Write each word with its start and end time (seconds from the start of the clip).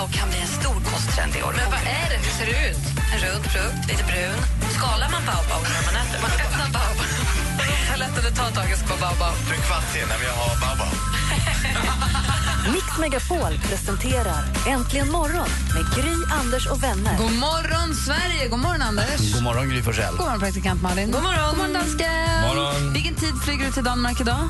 Baobab 0.00 0.14
kan 0.20 0.28
bli 0.28 0.40
en 0.40 0.52
stor 0.60 0.78
kosttrend 0.90 1.32
i 1.36 1.42
år. 1.42 1.54
Men 1.60 1.68
vad 1.74 1.82
är 2.00 2.06
det? 2.12 2.18
Hur 2.26 2.32
ser 2.38 2.46
det 2.50 2.58
ut? 2.70 2.84
En 3.12 3.18
rund 3.24 3.44
frukt, 3.54 3.82
lite 3.90 4.04
brun. 4.10 4.38
Skalar 4.76 5.08
man 5.14 5.22
baobab 5.30 5.62
när 5.74 5.82
man 5.88 5.94
äter? 6.02 6.18
Man 6.26 6.32
öppnar 6.44 6.68
baobab. 6.76 7.08
Jag 7.90 7.98
lättade 8.04 8.28
ta 8.38 8.44
taget 8.60 8.80
på 8.88 8.94
baobab. 9.04 9.34
Du 9.48 9.52
är 9.56 9.60
kvart 9.68 9.86
sen 9.92 10.08
när 10.10 10.18
jag 10.30 10.36
har 10.42 10.52
Baobab. 10.64 10.92
Mix 12.74 12.86
Megapol 13.02 13.52
presenterar 13.68 14.42
Äntligen 14.74 15.10
morgon 15.18 15.50
med 15.74 15.84
Gry, 15.96 16.16
Anders 16.40 16.66
och 16.72 16.82
vänner. 16.82 17.16
God 17.24 17.36
morgon, 17.48 17.88
Sverige! 18.06 18.48
God 18.48 18.60
morgon, 18.66 18.82
Anders. 18.82 19.20
God 19.34 19.42
morgon, 19.42 19.68
Gry 19.68 19.82
Forssell. 19.82 20.14
God 20.16 20.26
morgon, 20.26 20.40
praktikant 20.40 20.82
Malin. 20.82 21.10
God 21.10 21.22
morgon, 21.22 21.48
God 21.48 21.58
morgon 21.58 21.72
dansken. 21.72 22.40
morgon. 22.48 22.92
Vilken 22.92 23.14
tid 23.14 23.34
flyger 23.44 23.64
du 23.66 23.72
till 23.72 23.84
Danmark 23.84 24.20
idag? 24.20 24.44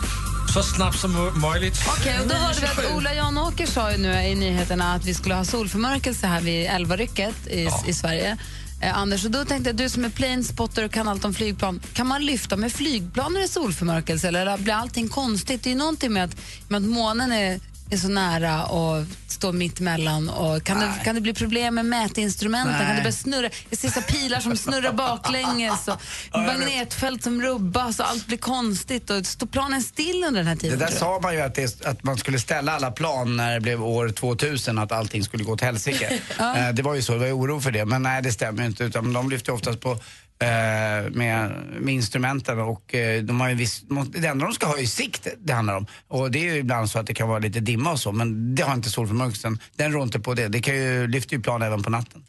Så 0.54 0.62
snabbt 0.62 0.98
som 0.98 1.40
möjligt. 1.40 1.80
Okej, 1.88 2.20
och 2.20 2.28
då 2.28 2.34
hörde 2.34 2.60
vi 2.60 2.66
att 2.66 2.96
Ola 2.96 3.14
Janåker 3.14 3.66
sa 3.66 3.92
ju 3.92 3.98
nu 3.98 4.12
i 4.12 4.34
nyheterna 4.34 4.94
att 4.94 5.04
vi 5.04 5.14
skulle 5.14 5.34
ha 5.34 5.44
solförmörkelse 5.44 6.26
här 6.26 6.40
vid 6.40 6.66
elvarycket 6.66 7.46
i, 7.46 7.68
i 7.86 7.92
Sverige. 7.94 8.38
Eh, 8.82 8.98
Anders, 8.98 9.24
och 9.24 9.30
då 9.30 9.44
tänkte 9.44 9.70
jag, 9.70 9.76
du 9.76 9.88
som 9.88 10.04
är 10.04 10.08
planespotter 10.10 10.84
och 10.84 10.92
kan 10.92 11.08
allt 11.08 11.24
om 11.24 11.34
flygplan, 11.34 11.80
kan 11.92 12.06
man 12.06 12.24
lyfta 12.24 12.56
med 12.56 12.72
flygplan 12.72 13.32
när 13.32 13.40
det 13.40 13.46
är 13.46 13.48
solförmörkelse 13.48 14.28
eller 14.28 14.58
blir 14.58 14.74
allting 14.74 15.08
konstigt? 15.08 15.62
Det 15.62 15.68
är 15.68 15.72
ju 15.72 15.78
någonting 15.78 16.12
med 16.12 16.24
att, 16.24 16.36
med 16.68 16.76
att 16.76 16.88
månen 16.88 17.32
är, 17.32 17.60
är 17.90 17.96
så 17.96 18.08
nära 18.08 18.64
och 18.66 19.04
står 19.26 19.52
mitt 19.52 19.80
emellan. 19.80 20.28
Och 20.28 20.64
kan, 20.64 20.80
det, 20.80 20.92
kan 21.04 21.14
det 21.14 21.20
bli 21.20 21.34
problem 21.34 21.74
med 21.74 21.86
mätinstrumenten? 21.86 22.72
Nej. 22.78 22.86
Kan 22.86 22.96
det 22.96 23.02
börja 23.02 23.12
snurra? 23.12 23.50
Jag 23.70 23.78
ser 23.78 23.88
så 23.88 24.02
pilar 24.02 24.40
som 24.40 24.56
snurrar 24.56 24.92
baklänges 24.92 25.88
och 25.88 26.00
magnetfält 26.40 27.22
som 27.24 27.42
rubbas 27.42 28.00
och 28.00 28.08
allt 28.08 28.26
blir 28.26 28.38
konstigt 28.38 29.10
och 29.10 29.26
står 29.26 29.46
planen 29.46 29.82
still 29.82 30.24
under 30.26 30.40
den 30.40 30.46
här 30.46 30.54
Det 30.54 30.60
tiden? 30.60 30.78
där 30.78 30.86
tror 30.86 30.94
jag? 30.94 31.00
sa 31.00 31.20
man 31.22 31.34
ju 31.34 31.40
att, 31.40 31.54
det, 31.54 31.86
att 31.86 32.02
man 32.04 32.16
skulle 32.18 32.38
ställa 32.38 32.72
alla 32.72 32.90
plan 32.90 33.36
när 33.36 33.54
det 33.54 33.60
blev 33.60 33.84
år 33.84 34.08
2000, 34.08 34.78
att 34.78 34.92
allting 34.92 35.24
skulle 35.24 35.44
gå 35.44 35.52
åt 35.52 35.60
helsike. 35.60 36.20
Eh, 36.38 36.68
det 36.72 36.82
var 36.82 36.94
ju 36.94 37.02
så, 37.02 37.12
det 37.12 37.18
var 37.18 37.26
ju 37.26 37.32
oro 37.32 37.60
för 37.60 37.70
det. 37.70 37.84
Men 37.84 38.02
nej, 38.02 38.22
det 38.22 38.32
stämmer 38.32 38.66
inte. 38.66 38.84
Utan 38.84 39.12
de 39.12 39.30
lyfter 39.30 39.52
oftast 39.52 39.80
på 39.80 39.98
Eh, 40.42 41.10
med, 41.10 41.52
med 41.80 41.94
instrumenten 41.94 42.58
och 42.58 42.94
eh, 42.94 43.22
de 43.22 43.40
har 43.40 43.48
ju 43.48 43.54
viss, 43.54 43.82
det 44.08 44.26
enda 44.26 44.44
de 44.44 44.54
ska 44.54 44.66
ha 44.66 44.78
är 44.78 44.84
sikt 44.84 45.28
det 45.38 45.52
handlar 45.52 45.76
om. 45.76 45.86
Och 46.08 46.30
det 46.30 46.38
är 46.38 46.54
ju 46.54 46.58
ibland 46.58 46.90
så 46.90 46.98
att 46.98 47.06
det 47.06 47.14
kan 47.14 47.28
vara 47.28 47.38
lite 47.38 47.60
dimma 47.60 47.92
och 47.92 48.00
så, 48.00 48.12
men 48.12 48.54
det 48.54 48.62
har 48.62 48.74
inte 48.74 48.90
solförmörkelsen. 48.90 49.58
Den 49.76 49.92
rår 49.92 50.02
inte 50.02 50.20
på 50.20 50.34
det. 50.34 50.48
Det 50.48 50.60
kan 50.60 50.76
ju, 50.76 51.06
lyfter 51.06 51.36
ju 51.36 51.42
plan 51.42 51.62
även 51.62 51.82
på 51.82 51.90
natten. 51.90 52.24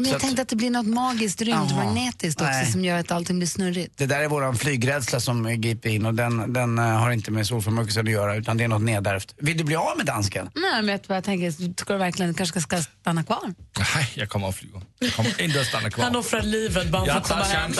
Men 0.00 0.10
jag 0.10 0.20
tänkte 0.20 0.42
att 0.42 0.48
det 0.48 0.56
blir 0.56 0.70
något 0.70 0.86
magiskt 0.86 1.42
rymdmagnetiskt 1.42 2.40
också 2.40 2.52
Nej. 2.52 2.72
som 2.72 2.84
gör 2.84 2.98
att 2.98 3.10
allting 3.10 3.38
blir 3.38 3.48
snurrigt. 3.48 3.98
Det 3.98 4.06
där 4.06 4.20
är 4.20 4.28
våran 4.28 4.56
flygrädsla 4.56 5.20
som 5.20 5.60
griper 5.60 5.88
in 5.88 6.06
och 6.06 6.14
den, 6.14 6.52
den 6.52 6.78
eh, 6.78 6.84
har 6.84 7.10
inte 7.10 7.30
med 7.30 7.46
solförmörkelsen 7.46 8.06
att 8.06 8.12
göra 8.12 8.36
utan 8.36 8.56
det 8.56 8.64
är 8.64 8.68
något 8.68 8.82
nedärvt. 8.82 9.34
Vill 9.38 9.56
du 9.56 9.64
bli 9.64 9.76
av 9.76 9.96
med 9.96 10.06
dansken? 10.06 10.50
Nej, 10.54 10.82
men 10.82 11.00
jag 11.08 11.24
tänker? 11.24 11.50
Ska 11.80 11.92
du 11.92 11.98
verkligen 11.98 12.34
kanske 12.34 12.60
ska 12.60 12.82
stanna 13.00 13.24
kvar? 13.24 13.54
Nej, 13.78 14.12
jag 14.14 14.28
kommer 14.28 14.48
att 14.48 14.56
flyga. 14.56 14.80
Jag 14.98 15.12
kommer 15.12 15.42
inte 15.42 15.60
att 15.60 15.66
stanna 15.66 15.90
kvar. 15.90 16.04
Han 16.04 16.16
offrar 16.16 16.42
livet 16.42 16.90
bara 16.90 17.04
för 17.06 17.12
att 17.12 17.28
komma 17.28 17.42
hem. 17.42 17.72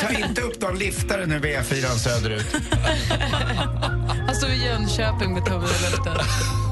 Ta 0.00 0.28
inte 0.28 0.40
upp 0.40 0.60
någon 0.60 0.78
liftare 0.78 1.26
nu 1.26 1.38
vid 1.38 1.56
E4 1.56 1.96
söderut. 1.96 2.46
Han 4.26 4.34
står 4.34 4.50
i 4.50 4.64
Jönköping 4.64 5.34
med 5.34 5.44
tummen 5.44 5.68
i 5.68 5.90
luften. 5.90 6.67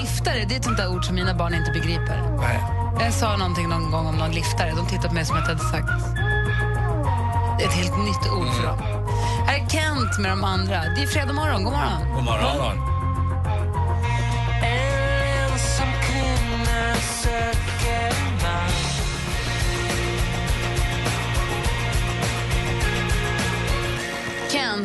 Liftare, 0.00 0.44
det 0.44 0.54
är 0.54 0.58
ett 0.58 0.64
sånt 0.64 0.76
där 0.76 0.88
ord 0.88 1.04
som 1.04 1.14
mina 1.14 1.34
barn 1.34 1.54
inte 1.54 1.70
begriper. 1.70 2.36
Nej. 2.40 2.60
Jag 3.00 3.12
sa 3.12 3.36
någonting 3.36 3.68
någon 3.68 3.90
gång 3.90 4.06
om 4.06 4.16
någon 4.16 4.32
liftare. 4.32 4.72
De 4.76 4.86
tittade 4.86 5.08
på 5.08 5.14
mig 5.14 5.24
som 5.24 5.36
att 5.36 5.48
jag 5.48 5.54
hade 5.54 5.70
sagt 5.70 6.16
det 7.58 7.64
är 7.64 7.68
ett 7.68 7.74
helt 7.74 7.98
nytt 7.98 8.32
ord 8.32 8.48
för 8.54 8.66
dem. 8.66 8.78
Här 9.46 9.54
är 9.54 9.68
Kent 9.68 10.18
med 10.18 10.30
de 10.30 10.44
andra. 10.44 10.82
Det 10.96 11.02
är 11.02 11.06
fredag 11.06 11.32
morgon. 11.32 11.64
God 11.64 11.72
morgon. 11.72 12.14
God 12.14 12.24
morgon. 12.24 12.96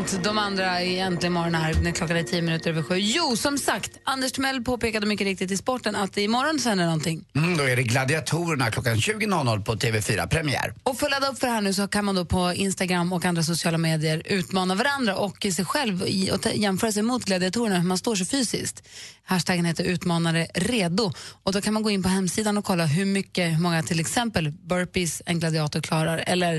Kent, 0.09 0.23
de 0.23 0.37
andra 0.37 0.81
är 0.81 1.05
äntligen 1.05 1.33
morgon 1.33 1.55
här 1.55 1.73
när 1.73 1.91
klockan 1.91 2.17
är 2.17 2.23
tio 2.23 2.41
minuter 2.41 2.69
över 2.69 2.81
sju. 2.81 2.95
Jo, 2.97 3.35
som 3.35 3.57
sagt, 3.57 3.91
Anders 4.03 4.31
Timell 4.31 4.63
påpekade 4.63 5.05
mycket 5.05 5.25
riktigt 5.25 5.51
i 5.51 5.57
sporten 5.57 5.95
att 5.95 6.17
imorgon 6.17 6.59
sänder 6.59 6.85
någonting. 6.85 7.25
Mm, 7.35 7.57
då 7.57 7.63
är 7.63 7.75
det 7.75 7.83
Gladiatorerna 7.83 8.71
klockan 8.71 8.95
20.00 8.95 9.63
på 9.63 9.75
TV4 9.75 10.27
Premiär. 10.27 10.73
Och 10.83 10.97
för 10.97 11.05
att 11.05 11.11
ladda 11.11 11.27
upp 11.27 11.39
för 11.39 11.47
det 11.47 11.53
här 11.53 11.61
nu 11.61 11.73
så 11.73 11.87
kan 11.87 12.05
man 12.05 12.15
då 12.15 12.25
på 12.25 12.53
Instagram 12.53 13.13
och 13.13 13.25
andra 13.25 13.43
sociala 13.43 13.77
medier 13.77 14.21
utmana 14.25 14.75
varandra 14.75 15.15
och 15.15 15.45
sig 15.55 15.65
själv 15.65 16.03
i, 16.07 16.31
och 16.31 16.47
jämföra 16.53 16.91
sig 16.91 17.03
mot 17.03 17.25
gladiatorerna, 17.25 17.79
hur 17.79 17.87
man 17.87 17.97
står 17.97 18.15
sig 18.15 18.25
fysiskt. 18.25 18.87
Hashtaggen 19.23 19.65
heter 19.65 19.83
utmanare 19.83 20.47
redo. 20.53 21.11
Och 21.43 21.53
då 21.53 21.61
kan 21.61 21.73
man 21.73 21.83
gå 21.83 21.89
in 21.89 22.03
på 22.03 22.09
hemsidan 22.09 22.57
och 22.57 22.65
kolla 22.65 22.85
hur 22.85 23.05
mycket, 23.05 23.51
hur 23.51 23.61
många 23.61 23.83
till 23.83 23.99
exempel 23.99 24.51
burpees 24.51 25.21
en 25.25 25.39
gladiator 25.39 25.81
klarar 25.81 26.23
eller 26.27 26.55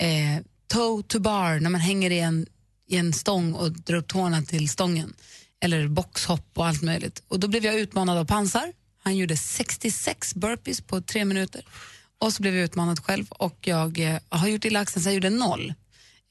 eh, 0.00 0.42
toe 0.72 1.02
to 1.02 1.20
bar 1.20 1.60
när 1.60 1.70
man 1.70 1.80
hänger 1.80 2.10
i 2.10 2.18
en, 2.20 2.46
i 2.90 2.96
en 2.96 3.12
stång 3.12 3.52
och 3.52 3.72
drar 3.72 3.96
upp 3.96 4.08
tårna 4.08 4.42
till 4.42 4.68
stången. 4.68 5.14
Eller 5.60 5.88
boxhopp 5.88 6.46
och 6.54 6.66
allt 6.66 6.82
möjligt. 6.82 7.22
Och 7.28 7.40
då 7.40 7.48
blev 7.48 7.64
jag 7.64 7.74
utmanad 7.74 8.18
av 8.18 8.24
Pansar. 8.24 8.72
Han 9.02 9.16
gjorde 9.16 9.36
66 9.36 10.34
burpees 10.34 10.80
på 10.80 11.00
tre 11.00 11.24
minuter. 11.24 11.64
Och 12.18 12.32
så 12.32 12.42
blev 12.42 12.54
jag 12.54 12.64
utmanad 12.64 13.04
själv 13.04 13.26
och 13.30 13.58
jag 13.60 13.98
eh, 13.98 14.18
har 14.28 14.48
gjort 14.48 14.64
illa 14.64 14.80
axeln 14.80 15.02
så 15.02 15.08
jag 15.08 15.14
gjorde 15.14 15.30
noll. 15.30 15.74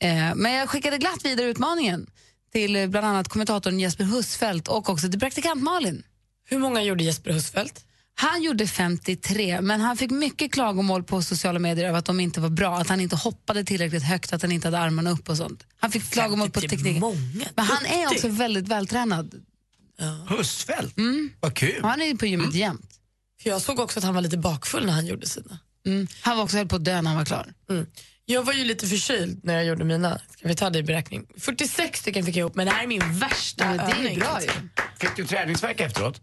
Eh, 0.01 0.35
men 0.35 0.53
jag 0.53 0.69
skickade 0.69 0.97
glatt 0.97 1.25
vidare 1.25 1.47
utmaningen 1.47 2.07
till 2.51 2.75
eh, 2.75 2.87
bland 2.87 3.07
annat 3.07 3.27
kommentatorn 3.27 3.79
Jesper 3.79 4.03
Husfeldt 4.03 4.67
och 4.67 4.89
också 4.89 5.09
till 5.09 5.19
praktikant 5.19 5.63
Malin. 5.63 6.03
Hur 6.45 6.59
många 6.59 6.83
gjorde 6.83 7.03
Jesper 7.03 7.31
Husfeldt? 7.31 7.85
Han 8.21 8.43
gjorde 8.43 8.67
53, 8.67 9.61
men 9.61 9.81
han 9.81 9.97
fick 9.97 10.11
mycket 10.11 10.51
klagomål 10.51 11.03
på 11.03 11.21
sociala 11.21 11.59
medier 11.59 11.87
över 11.87 11.99
att 11.99 12.05
de 12.05 12.19
inte 12.19 12.39
var 12.41 12.49
bra, 12.49 12.77
att 12.77 12.89
han 12.89 12.99
inte 12.99 13.15
hoppade 13.15 13.63
tillräckligt 13.63 14.03
högt, 14.03 14.33
att 14.33 14.41
han 14.41 14.51
inte 14.51 14.67
hade 14.67 14.79
armarna 14.79 15.11
upp 15.11 15.29
och 15.29 15.37
sånt. 15.37 15.65
Han 15.79 15.91
fick 15.91 16.11
klagomål 16.11 16.49
på 16.49 16.61
53 16.61 16.77
tekniken. 16.77 16.99
många. 16.99 17.45
Men 17.55 17.65
han 17.65 17.85
är 17.85 18.07
också 18.07 18.27
väldigt 18.27 18.67
vältränad. 18.67 19.35
Husfeldt? 20.29 20.95
Vad 21.39 21.55
kul. 21.55 21.83
Och 21.83 21.89
han 21.89 22.01
är 22.01 22.15
på 22.15 22.25
gymmet 22.25 22.53
jämt. 22.53 22.99
För 23.43 23.49
jag 23.49 23.61
såg 23.61 23.79
också 23.79 23.99
att 23.99 24.05
han 24.05 24.15
var 24.15 24.21
lite 24.21 24.37
bakfull 24.37 24.85
när 24.85 24.93
han 24.93 25.05
gjorde 25.05 25.27
sina. 25.27 25.59
Mm. 25.85 26.07
Han 26.21 26.37
var 26.37 26.43
också 26.43 26.57
höll 26.57 26.67
på 26.67 26.75
att 26.75 26.85
dö 26.85 27.01
när 27.01 27.09
han 27.09 27.17
var 27.17 27.25
klar. 27.25 27.53
Mm. 27.69 27.85
Jag 28.25 28.43
var 28.43 28.53
ju 28.53 28.63
lite 28.63 28.87
förkyld 28.87 29.39
när 29.43 29.53
jag 29.53 29.65
gjorde 29.65 29.83
mina. 29.83 30.21
Ska 30.37 30.47
vi 30.47 30.55
ta 30.55 30.69
det 30.69 30.79
i 30.79 30.83
beräkning? 30.83 31.25
46 31.37 31.99
stycken 31.99 32.25
fick 32.25 32.35
jag 32.35 32.39
ihop, 32.39 32.55
men 32.55 32.65
det 32.65 32.71
här 32.71 32.83
är 32.83 32.87
min 32.87 33.19
värsta 33.19 33.65
Men 33.65 33.77
det 33.77 34.13
är 34.13 34.19
bra 34.19 34.41
ju. 34.41 34.49
Fick 34.99 35.15
du 35.15 35.25
träningsvärk 35.25 35.79
efteråt? 35.79 36.21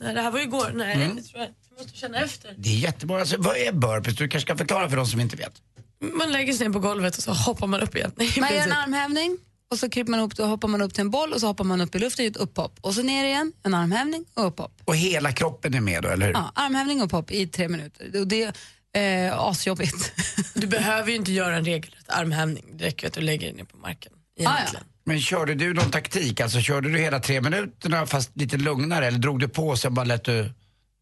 Nej, 0.00 0.14
det 0.14 0.20
här 0.20 0.30
var 0.30 0.38
ju 0.38 0.44
igår. 0.44 0.72
Nej, 0.74 1.10
det 1.16 1.22
tror 1.22 1.40
jag. 1.40 1.48
Jag 1.70 1.78
måste 1.78 1.98
känna 1.98 2.18
efter. 2.18 2.54
Det 2.58 2.68
är 2.68 2.74
jättebra. 2.78 3.20
Alltså, 3.20 3.36
vad 3.38 3.56
är 3.56 3.72
burpees? 3.72 4.16
Du 4.16 4.28
kanske 4.28 4.46
kan 4.46 4.58
förklara 4.58 4.88
för 4.90 4.96
de 4.96 5.06
som 5.06 5.20
inte 5.20 5.36
vet. 5.36 5.62
Man 6.00 6.32
lägger 6.32 6.52
sig 6.52 6.66
ner 6.66 6.72
på 6.72 6.78
golvet 6.80 7.16
och 7.16 7.22
så 7.22 7.32
hoppar 7.32 7.66
man 7.66 7.80
upp 7.80 7.96
igen. 7.96 8.12
Man 8.40 8.54
gör 8.54 8.62
en 8.62 8.72
armhävning 8.72 9.38
och 9.70 9.78
så 9.78 9.90
kryper 9.90 10.10
man 10.10 10.20
upp, 10.20 10.38
och 10.38 10.48
hoppar 10.48 10.68
man 10.68 10.82
upp 10.82 10.94
till 10.94 11.00
en 11.00 11.10
boll 11.10 11.32
och 11.32 11.40
så 11.40 11.46
hoppar 11.46 11.64
man 11.64 11.80
upp 11.80 11.94
i 11.94 11.98
luften 11.98 12.24
i 12.24 12.28
ett 12.28 12.36
upphopp. 12.36 12.78
Och 12.80 12.94
så 12.94 13.02
ner 13.02 13.24
igen, 13.24 13.52
en 13.62 13.74
armhävning 13.74 14.24
och 14.34 14.46
upphopp. 14.46 14.72
Och 14.84 14.96
hela 14.96 15.32
kroppen 15.32 15.74
är 15.74 15.80
med 15.80 16.02
då, 16.02 16.08
eller 16.08 16.26
hur? 16.26 16.32
Ja, 16.32 16.52
armhävning 16.54 16.98
och 17.00 17.04
upphopp 17.06 17.30
i 17.30 17.46
tre 17.46 17.68
minuter. 17.68 18.20
Och 18.20 18.26
det 18.26 18.52
är 18.94 19.26
eh, 19.28 19.38
asjobbigt. 19.38 20.12
Du 20.54 20.66
behöver 20.66 21.10
ju 21.10 21.16
inte 21.16 21.32
göra 21.32 21.56
en 21.56 21.64
regelrätt 21.64 22.08
armhävning. 22.08 22.64
Det 22.72 22.84
räcker 22.84 23.06
att 23.06 23.12
du 23.12 23.20
lägger 23.20 23.46
dig 23.46 23.56
ner 23.56 23.64
på 23.64 23.76
marken. 23.76 24.12
Egentligen. 24.38 24.84
Men 25.08 25.20
körde 25.20 25.54
du 25.54 25.74
någon 25.74 25.90
taktik? 25.90 26.40
Alltså 26.40 26.60
körde 26.60 26.88
du 26.92 26.98
hela 26.98 27.20
tre 27.20 27.40
minuterna 27.40 28.06
fast 28.06 28.30
lite 28.36 28.56
lugnare 28.56 29.06
eller 29.06 29.18
drog 29.18 29.40
du 29.40 29.48
på 29.48 29.68
och 29.68 29.78
sen 29.78 29.94
bara 29.94 30.04
lät 30.04 30.24
du... 30.24 30.52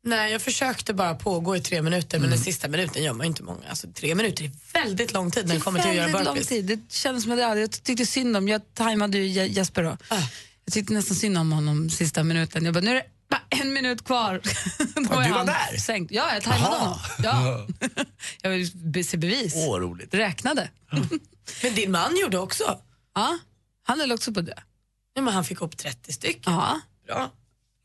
Nej, 0.04 0.32
jag 0.32 0.42
försökte 0.42 0.94
bara 0.94 1.14
pågå 1.14 1.56
i 1.56 1.60
tre 1.60 1.82
minuter, 1.82 2.18
men 2.18 2.30
den 2.30 2.38
sista 2.38 2.68
minuten 2.68 3.02
gör 3.04 3.12
man 3.12 3.26
inte 3.26 3.42
många. 3.42 3.68
Alltså, 3.68 3.86
tre 3.94 4.14
minuter 4.14 4.44
är 4.44 4.50
väldigt 4.82 5.12
lång 5.12 5.30
tid 5.30 5.46
när 5.46 5.54
det 5.54 5.60
kommer 5.60 5.80
till 5.80 5.90
att 5.90 5.96
göra 5.96 6.06
Väldigt 6.06 6.24
lång 6.24 6.34
burpees. 6.34 6.48
tid. 6.48 6.64
Det 6.64 6.92
kändes 6.92 7.22
som 7.22 7.32
att 7.32 7.38
jag, 7.38 7.58
jag 7.58 7.70
tyckte 7.82 8.06
synd 8.06 8.36
om, 8.36 8.48
jag 8.48 8.74
tajmade 8.74 9.18
ju 9.18 9.26
Je- 9.26 9.46
Jesper 9.52 9.82
då. 9.82 9.90
Ah. 10.08 10.18
Jag 10.64 10.72
tyckte 10.74 10.92
nästan 10.94 11.16
synd 11.16 11.38
om 11.38 11.52
honom 11.52 11.90
sista 11.90 12.22
minuten. 12.24 12.64
Jag 12.64 12.74
bara, 12.74 12.80
nu 12.80 12.90
är 12.90 12.94
det 12.94 13.04
bara 13.30 13.42
en 13.62 13.72
minut 13.72 14.04
kvar. 14.04 14.40
Då 14.78 14.86
Ja, 14.94 15.00
du 15.02 15.30
var 15.30 15.38
han 15.38 15.46
där? 15.46 15.76
Sänkt. 15.78 16.12
Ja, 16.12 16.34
jag 16.34 16.42
tajmade 16.42 16.76
honom. 16.76 16.98
Ja. 17.22 17.66
jag 18.42 18.50
vill 18.50 19.06
se 19.08 19.16
bevis. 19.16 19.52
Åh, 19.56 19.78
roligt. 19.80 20.14
Räknade. 20.14 20.70
Men 21.62 21.74
din 21.74 21.90
man 21.90 22.16
gjorde 22.16 22.38
också. 22.38 22.78
Ja, 23.14 23.38
han 23.86 24.00
höll 24.00 24.12
också 24.12 24.32
på 24.32 24.40
det. 24.40 24.58
Ja, 25.14 25.22
men 25.22 25.34
han 25.34 25.44
fick 25.44 25.60
upp 25.62 25.76
30 25.76 26.12
stycken. 26.12 26.52
Ja. 26.52 26.80
Bra. 27.06 27.30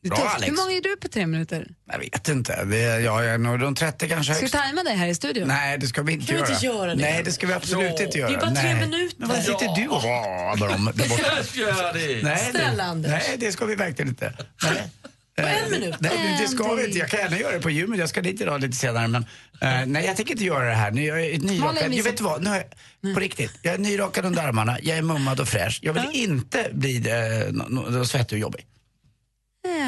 Är 0.04 0.08
Bra, 0.08 0.16
tufft. 0.18 0.34
Alex. 0.34 0.48
Hur 0.52 0.56
många 0.56 0.72
är 0.72 0.80
du 0.80 0.96
på 0.96 1.08
tre 1.08 1.26
minuter? 1.26 1.68
Jag 1.92 1.98
vet 1.98 2.28
inte. 2.28 2.64
Det, 2.64 2.76
jag 3.00 3.26
är 3.26 3.38
nog 3.38 3.62
runt 3.62 3.78
30 3.78 4.08
kanske 4.08 4.24
Ska 4.34 4.40
vi 4.40 4.40
högst. 4.40 4.54
tajma 4.54 4.82
dig 4.82 4.96
här 4.96 5.06
i 5.06 5.14
studion? 5.14 5.48
Nej, 5.48 5.78
det 5.78 5.86
ska 5.86 6.02
vi 6.02 6.12
inte 6.12 6.26
Kan 6.26 6.34
vi 6.36 6.40
göra. 6.42 6.52
inte 6.54 6.66
göra 6.66 6.94
det? 6.94 7.02
Nej, 7.02 7.22
det 7.24 7.32
ska 7.32 7.46
vi 7.46 7.52
absolut 7.52 7.92
Ja. 7.98 8.04
inte 8.04 8.18
göra. 8.18 8.28
Det 8.30 8.36
är 8.36 8.40
bara 8.40 8.54
tre 8.54 8.74
Nej. 8.74 8.88
minuter. 8.88 9.16
Men 9.18 9.28
vad 9.28 9.38
sitter 9.42 9.74
du 9.76 9.88
och 9.88 10.02
rabar 10.04 10.74
om 10.74 10.84
där 10.84 11.08
borta? 11.08 11.42
Gör 11.54 11.92
det! 11.92 12.22
Nej, 12.22 12.50
Snälla, 12.50 12.76
det, 12.84 12.90
Anders. 12.90 13.10
nej, 13.10 13.36
det 13.38 13.52
ska 13.52 13.64
vi 13.66 13.74
verkligen 13.74 14.08
inte. 14.08 14.34
Nej. 14.62 14.90
På 15.36 15.42
en 15.42 15.70
minut? 15.70 15.94
Nej, 16.00 16.38
det 16.40 16.48
ska 16.48 16.74
vi 16.74 16.84
inte. 16.84 16.98
Jag 16.98 17.08
kan 17.08 17.20
gärna 17.20 17.38
göra 17.38 17.52
det 17.52 17.60
på 17.60 17.70
gymmet. 17.70 17.98
Jag 17.98 18.08
ska 18.08 18.20
dit 18.22 18.40
idag 18.40 18.60
lite 18.60 18.76
senare. 18.76 19.08
Men, 19.08 19.24
eh, 19.60 19.86
nej, 19.86 20.04
jag 20.06 20.16
tänker 20.16 20.32
inte 20.32 20.44
göra 20.44 20.64
det 20.68 20.74
här. 20.74 20.90
Nu, 20.90 21.04
jag 21.04 21.26
är 21.26 21.38
nyrakad. 21.38 21.94
Jag 21.94 22.04
vet 22.04 22.20
vad, 22.20 22.42
nu 22.42 22.50
har 22.50 22.56
jag, 22.56 23.14
på 23.14 23.20
riktigt. 23.20 23.52
Jag 23.62 23.74
är 23.74 23.78
nyrakad 23.78 24.24
under 24.24 24.42
armarna. 24.42 24.78
Jag 24.82 24.98
är 24.98 25.02
mummad 25.02 25.40
och 25.40 25.48
fräsch. 25.48 25.78
Jag 25.82 25.92
vill 25.92 26.08
inte 26.12 26.70
bli 26.72 26.96
eh, 26.96 27.52
no, 27.52 27.90
no, 27.90 28.04
svettig 28.04 28.36
och 28.36 28.40
jobbig. 28.40 28.66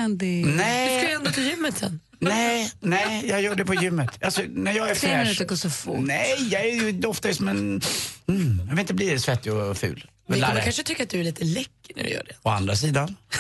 Andy. 0.05 0.43
Du 0.45 0.51
ska 0.51 0.51
ju 0.51 0.57
Nej, 0.57 1.13
ändå 1.13 1.31
till 1.31 1.47
gymmet 1.51 1.79
sen. 1.79 2.01
nej, 2.19 2.73
nej, 2.81 3.27
jag 3.29 3.43
gör 3.43 3.55
det 3.55 3.65
på 3.65 3.75
gymmet. 3.75 4.25
Alltså, 4.25 4.43
när 4.49 4.73
jag 4.73 4.91
är 4.91 4.95
fräsch. 4.95 5.19
minuter 5.19 5.45
går 5.45 5.57
så 5.57 5.71
fort. 5.71 6.01
Nej, 6.01 6.49
jag 6.51 6.61
är 6.67 6.75
ju 6.75 6.93
doftar 6.93 7.29
ju 7.29 7.35
som 7.35 7.49
en... 7.49 7.81
Mm, 8.27 8.59
jag 8.59 8.71
vill 8.71 8.79
inte 8.79 8.95
bli 8.95 9.19
svettig 9.19 9.53
och 9.53 9.77
ful. 9.77 10.07
Vi 10.29 10.41
kommer 10.41 10.61
kanske 10.61 10.83
tycka 10.83 11.03
att 11.03 11.09
du 11.09 11.21
är 11.21 11.25
lite 11.25 11.45
läcker 11.45 11.97
när 11.97 12.05
du 12.05 12.11
gör 12.11 12.25
det. 12.29 12.35
Å 12.43 12.49
andra 12.51 12.77
sidan. 12.77 13.17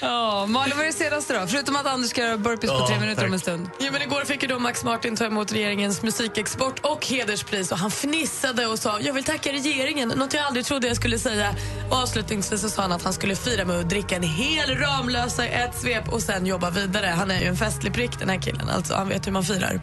Ja, 0.00 0.46
Malin, 0.46 0.76
vad 0.76 0.86
är 0.86 0.86
det 0.86 0.92
senaste 0.92 1.40
då? 1.40 1.46
Förutom 1.46 1.76
att 1.76 1.86
Anders 1.86 2.10
ska 2.10 2.20
göra 2.20 2.38
burpees 2.38 2.70
på 2.70 2.86
tre 2.86 3.00
minuter 3.00 3.16
tack. 3.16 3.26
om 3.26 3.32
en 3.32 3.40
stund. 3.40 3.70
Ja, 3.80 3.90
men 3.92 4.02
igår 4.02 4.24
fick 4.24 4.42
ju 4.42 4.48
då 4.48 4.58
Max 4.58 4.84
Martin 4.84 5.16
ta 5.16 5.24
emot 5.24 5.52
regeringens 5.52 6.02
musikexport 6.02 6.80
och 6.80 7.06
hederspris 7.06 7.72
och 7.72 7.78
han 7.78 7.90
fnissade 7.90 8.66
och 8.66 8.78
sa 8.78 9.00
jag 9.00 9.12
vill 9.14 9.24
tacka 9.24 9.52
regeringen, 9.52 10.08
något 10.08 10.34
jag 10.34 10.44
aldrig 10.44 10.66
trodde 10.66 10.86
jag 10.86 10.96
skulle 10.96 11.18
säga. 11.18 11.54
Och 11.90 11.96
avslutningsvis 11.96 12.60
så 12.60 12.68
sa 12.68 12.82
han 12.82 12.92
att 12.92 13.02
han 13.02 13.12
skulle 13.12 13.36
fira 13.36 13.64
med 13.64 13.80
att 13.80 13.88
dricka 13.88 14.16
en 14.16 14.22
hel 14.22 14.76
Ramlösa 14.76 15.46
i 15.46 15.52
ett 15.52 15.74
svep 15.80 16.12
och 16.12 16.22
sen 16.22 16.46
jobba 16.46 16.70
vidare. 16.70 17.06
Han 17.06 17.30
är 17.30 17.40
ju 17.40 17.46
en 17.46 17.56
festlig 17.56 17.94
prick 17.94 18.18
den 18.18 18.28
här 18.28 18.42
killen, 18.42 18.68
alltså 18.68 18.94
han 18.94 19.08
vet 19.08 19.26
hur 19.26 19.32
man 19.32 19.44
firar. 19.44 19.80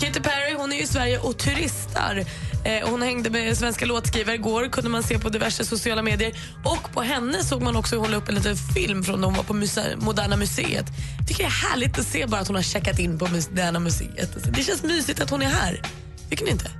Katy 0.00 0.20
Perry 0.20 0.54
hon 0.56 0.72
är 0.72 0.76
ju 0.76 0.82
i 0.82 0.86
Sverige 0.86 1.18
och 1.18 1.38
turistar. 1.38 2.24
Eh, 2.64 2.88
hon 2.90 3.02
hängde 3.02 3.30
med 3.30 3.58
svenska 3.58 3.86
låtskrivare 3.86 4.34
igår, 4.34 4.68
kunde 4.68 4.90
man 4.90 5.02
se 5.02 5.18
på 5.18 5.28
diverse 5.28 5.64
sociala 5.64 6.02
medier. 6.02 6.32
Och 6.64 6.92
på 6.92 7.02
henne 7.02 7.44
såg 7.44 7.62
man 7.62 7.76
också 7.76 7.96
hon 7.96 8.10
la 8.10 8.16
upp 8.16 8.28
en 8.28 8.34
liten 8.34 8.56
film 8.56 9.04
från 9.04 9.20
när 9.20 9.26
hon 9.26 9.36
var 9.36 9.44
på 9.44 9.54
muse- 9.54 9.96
Moderna 9.96 10.36
Museet. 10.36 10.86
tycker 11.28 11.42
det 11.42 11.48
är 11.48 11.68
härligt 11.70 11.98
att 11.98 12.06
se 12.06 12.26
bara 12.26 12.40
att 12.40 12.46
hon 12.46 12.56
har 12.56 12.62
checkat 12.62 12.98
in 12.98 13.18
på 13.18 13.26
Moderna 13.28 13.78
Museet. 13.78 14.34
Alltså, 14.34 14.50
det 14.50 14.62
känns 14.62 14.82
mysigt 14.82 15.20
att 15.20 15.30
hon 15.30 15.42
är 15.42 15.46
här. 15.46 15.82
Tycker 16.30 16.44
ni 16.44 16.50
inte? 16.50 16.70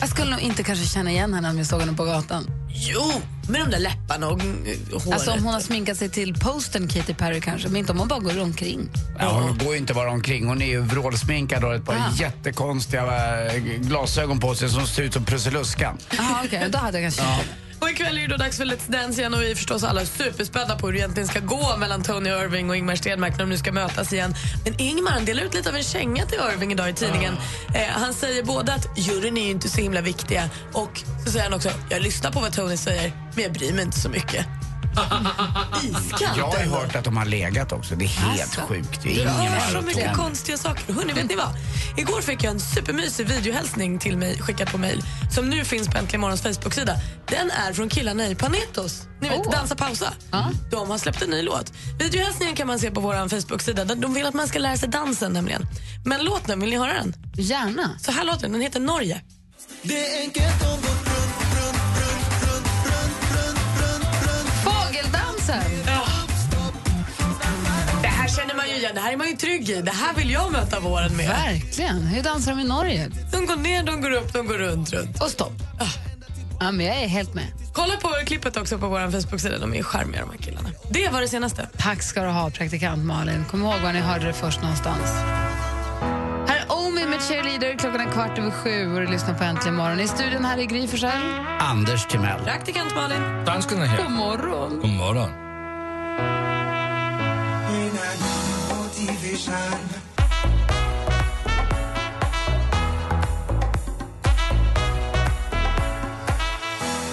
Jag 0.00 0.08
skulle 0.08 0.30
nog 0.30 0.40
inte 0.40 0.62
kanske 0.62 0.84
känna 0.86 1.10
igen 1.10 1.34
henne 1.34 1.50
om 1.50 1.58
jag 1.58 1.66
såg 1.66 1.80
henne 1.80 1.92
på 1.92 2.04
gatan. 2.04 2.46
Jo, 2.70 3.12
med 3.48 3.60
de 3.60 3.70
där 3.70 3.78
läpparna 3.78 4.28
och 4.28 4.40
håret. 4.42 5.12
Alltså 5.12 5.30
om 5.30 5.44
hon 5.44 5.54
har 5.54 5.60
sminkat 5.60 5.96
sig 5.96 6.08
till 6.08 6.34
posten 6.34 6.88
Katy 6.88 7.14
Perry 7.14 7.40
kanske, 7.40 7.68
men 7.68 7.76
inte 7.76 7.92
om 7.92 7.98
hon 7.98 8.08
bara 8.08 8.18
går 8.20 8.40
omkring. 8.40 8.88
Ja, 9.18 9.40
hon 9.40 9.58
går 9.58 9.72
ju 9.72 9.78
inte 9.78 9.94
bara 9.94 10.10
omkring. 10.10 10.46
Hon 10.48 10.62
är 10.62 10.66
ju 10.66 10.80
vrålsminkad 10.80 11.62
och 11.64 11.68
har 11.70 11.76
ett 11.76 11.84
par 11.84 11.94
Ah. 11.94 12.12
jättekonstiga 12.18 13.46
äh, 13.54 13.62
glasögon 13.62 14.40
på 14.40 14.54
sig 14.54 14.68
som 14.68 14.86
ser 14.86 15.02
ut 15.02 15.12
som 15.12 15.24
Prussiluskan. 15.24 15.98
Jaha, 16.16 16.42
okej, 16.44 16.68
då 16.70 16.78
hade 16.78 17.00
jag 17.00 17.04
kanske 17.12 17.20
känt 17.22 17.32
henne. 17.32 17.52
Och 17.88 17.90
ikväll 17.90 18.18
är 18.18 18.22
det 18.22 18.28
då 18.28 18.36
dags 18.36 18.56
för 18.56 18.64
Let's 18.64 18.90
Dance 18.90 19.20
igen 19.20 19.34
och 19.34 19.42
vi 19.42 19.50
är 19.50 19.54
förstås 19.54 19.84
alla 19.84 20.04
superspända 20.04 20.78
på 20.78 20.86
hur 20.86 20.92
det 20.92 20.98
egentligen 20.98 21.28
ska 21.28 21.40
gå 21.40 21.76
mellan 21.76 22.02
Tony 22.02 22.30
Irving 22.30 22.70
och 22.70 22.76
Ingmar 22.76 22.96
Stenmark 22.96 23.32
när 23.32 23.38
de 23.38 23.48
nu 23.48 23.58
ska 23.58 23.72
mötas 23.72 24.12
igen. 24.12 24.34
Men 24.64 24.80
Ingmar 24.80 25.20
delar 25.20 25.42
ut 25.42 25.54
lite 25.54 25.68
av 25.68 25.76
en 25.76 25.82
känga 25.82 26.26
till 26.26 26.38
Irving 26.54 26.72
idag 26.72 26.90
i 26.90 26.92
tidningen. 26.92 27.34
Eh, 27.74 27.82
han 27.88 28.14
säger 28.14 28.42
både 28.42 28.74
att 28.74 28.98
juryn 28.98 29.36
är 29.36 29.44
ju 29.44 29.50
inte 29.50 29.68
så 29.68 29.80
himla 29.80 30.00
viktiga 30.00 30.50
och 30.72 31.02
så 31.24 31.30
säger 31.30 31.44
han 31.44 31.54
också 31.54 31.70
jag 31.90 32.02
lyssnar 32.02 32.30
på 32.30 32.40
vad 32.40 32.52
Tony 32.52 32.76
säger 32.76 33.12
men 33.34 33.44
jag 33.44 33.52
bryr 33.52 33.72
mig 33.72 33.84
inte 33.84 34.00
så 34.00 34.08
mycket. 34.08 34.46
Iskallt 35.82 36.36
Jag 36.36 36.44
har 36.46 36.58
ju 36.64 36.70
hört 36.70 36.96
att 36.96 37.04
de 37.04 37.16
har 37.16 37.24
legat 37.24 37.72
också. 37.72 37.94
Det 37.96 38.04
är 38.04 38.08
helt 38.08 38.40
Alltså. 38.42 38.60
sjukt. 38.60 39.00
Det 39.02 39.08
är 39.08 39.40
ingen 39.40 39.52
hör 39.52 39.80
så 39.80 39.86
mycket 39.86 40.16
konstiga 40.16 40.58
saker. 40.58 40.92
Hörrni, 40.92 41.12
vet 41.12 41.28
ni 41.28 41.34
vad? 41.36 41.54
Igår 41.96 42.20
fick 42.20 42.44
jag 42.44 42.50
en 42.50 42.60
supermysig 42.60 43.26
videohälsning 43.26 43.98
till 43.98 44.16
mig 44.16 44.38
skickad 44.38 44.68
på 44.70 44.78
mail 44.78 45.02
som 45.34 45.50
nu 45.50 45.64
finns 45.64 45.88
på 45.88 45.98
Äntligen 45.98 46.20
Morgons 46.20 46.42
Facebook-sida. 46.42 46.96
Den 47.26 47.50
är 47.50 47.72
från 47.72 47.88
killarna 47.88 48.26
i 48.26 48.34
Panetos. 48.34 49.02
Ni 49.20 49.28
vet, 49.28 49.38
Åh. 49.46 49.52
Dansa 49.52 49.74
pausa. 49.76 50.12
De 50.70 50.90
har 50.90 50.98
släppt 50.98 51.22
en 51.22 51.30
ny 51.30 51.42
låt. 51.42 51.72
Videohälsningen 51.98 52.54
kan 52.56 52.66
man 52.66 52.78
se 52.78 52.90
på 52.90 53.00
vår 53.00 53.28
Facebook-sida. 53.28 53.84
De- 53.84 54.14
vill 54.14 54.26
att 54.26 54.34
man 54.34 54.48
ska 54.48 54.58
lära 54.58 54.76
sig 54.76 54.88
dansen 54.88 55.32
nämligen. 55.32 55.66
Men 56.04 56.24
låten, 56.24 56.60
vill 56.60 56.70
ni 56.70 56.76
höra 56.78 56.92
den? 56.92 57.14
Gärna. 57.36 57.90
Så 58.00 58.12
här 58.12 58.24
låter 58.24 58.42
den. 58.42 58.52
Den 58.52 58.60
heter 58.60 58.80
Norge. 58.80 59.20
Fågeldansen! 65.48 66.62
Det 68.02 68.08
här 68.08 68.28
känner 68.28 68.54
man 68.54 68.68
ju 68.68 68.74
igen. 68.74 68.94
Det 68.94 69.00
här 69.00 69.12
är 69.12 69.16
man 69.16 69.28
ju 69.28 69.36
trygg 69.36 69.70
i. 69.70 69.82
Det 69.82 69.90
här 69.90 70.14
vill 70.14 70.30
jag 70.30 70.52
möta 70.52 70.80
våren 70.80 71.16
med. 71.16 71.28
Verkligen. 71.28 72.02
Hur 72.02 72.22
dansar 72.22 72.52
de 72.52 72.60
i 72.60 72.64
Norge? 72.64 73.10
De 73.32 73.46
går 73.46 73.56
ner, 73.56 73.82
de 73.82 74.00
går 74.00 74.10
upp, 74.10 74.32
de 74.32 74.46
går 74.46 74.54
runt, 74.54 74.92
runt. 74.92 75.22
Och 75.22 75.30
stopp. 75.30 75.52
Ja, 76.60 76.72
men 76.72 76.86
jag 76.86 76.96
är 76.96 77.08
helt 77.08 77.34
med. 77.34 77.44
Kolla 77.72 77.96
på 77.96 78.08
klippet 78.26 78.56
också 78.56 78.78
på 78.78 78.88
vår 78.88 79.10
Facebook-sida. 79.10 79.58
De 79.58 79.74
är 79.74 79.82
charmiga 79.82 80.20
de 80.20 80.30
här 80.30 80.38
killarna. 80.38 80.68
Det 80.90 81.08
var 81.08 81.20
det 81.20 81.28
senaste. 81.28 81.68
Tack 81.78 82.02
ska 82.02 82.22
du 82.22 82.28
ha, 82.28 82.50
praktikant 82.50 83.04
Malin. 83.04 83.44
Kom 83.50 83.62
ihåg 83.62 83.80
var 83.82 83.92
ni 83.92 84.00
hörde 84.00 84.26
det 84.26 84.32
först 84.32 84.62
någonstans. 84.62 85.12
Cheerleader. 87.28 87.74
Klockan 87.78 88.00
är 88.00 88.12
kvart 88.12 88.38
över 88.38 88.50
sju 88.50 88.94
och 88.94 89.00
du 89.00 89.06
lyssnar 89.06 89.34
på 89.34 89.44
Äntligen 89.44 89.74
morgon. 89.74 90.00
I 90.00 90.08
studion 90.08 90.44
här 90.44 90.58
är 90.58 90.64
Gry 90.64 90.86
Forssell. 90.86 91.22
Anders 91.58 92.06
Timell. 92.06 92.40
Praktikant 92.44 92.94
Malin. 92.94 93.44
Danskarna 93.46 93.84
här. 93.84 94.02
God 94.02 94.12
morgon. 94.12 94.80
God 94.80 94.90
morgon. 94.90 95.30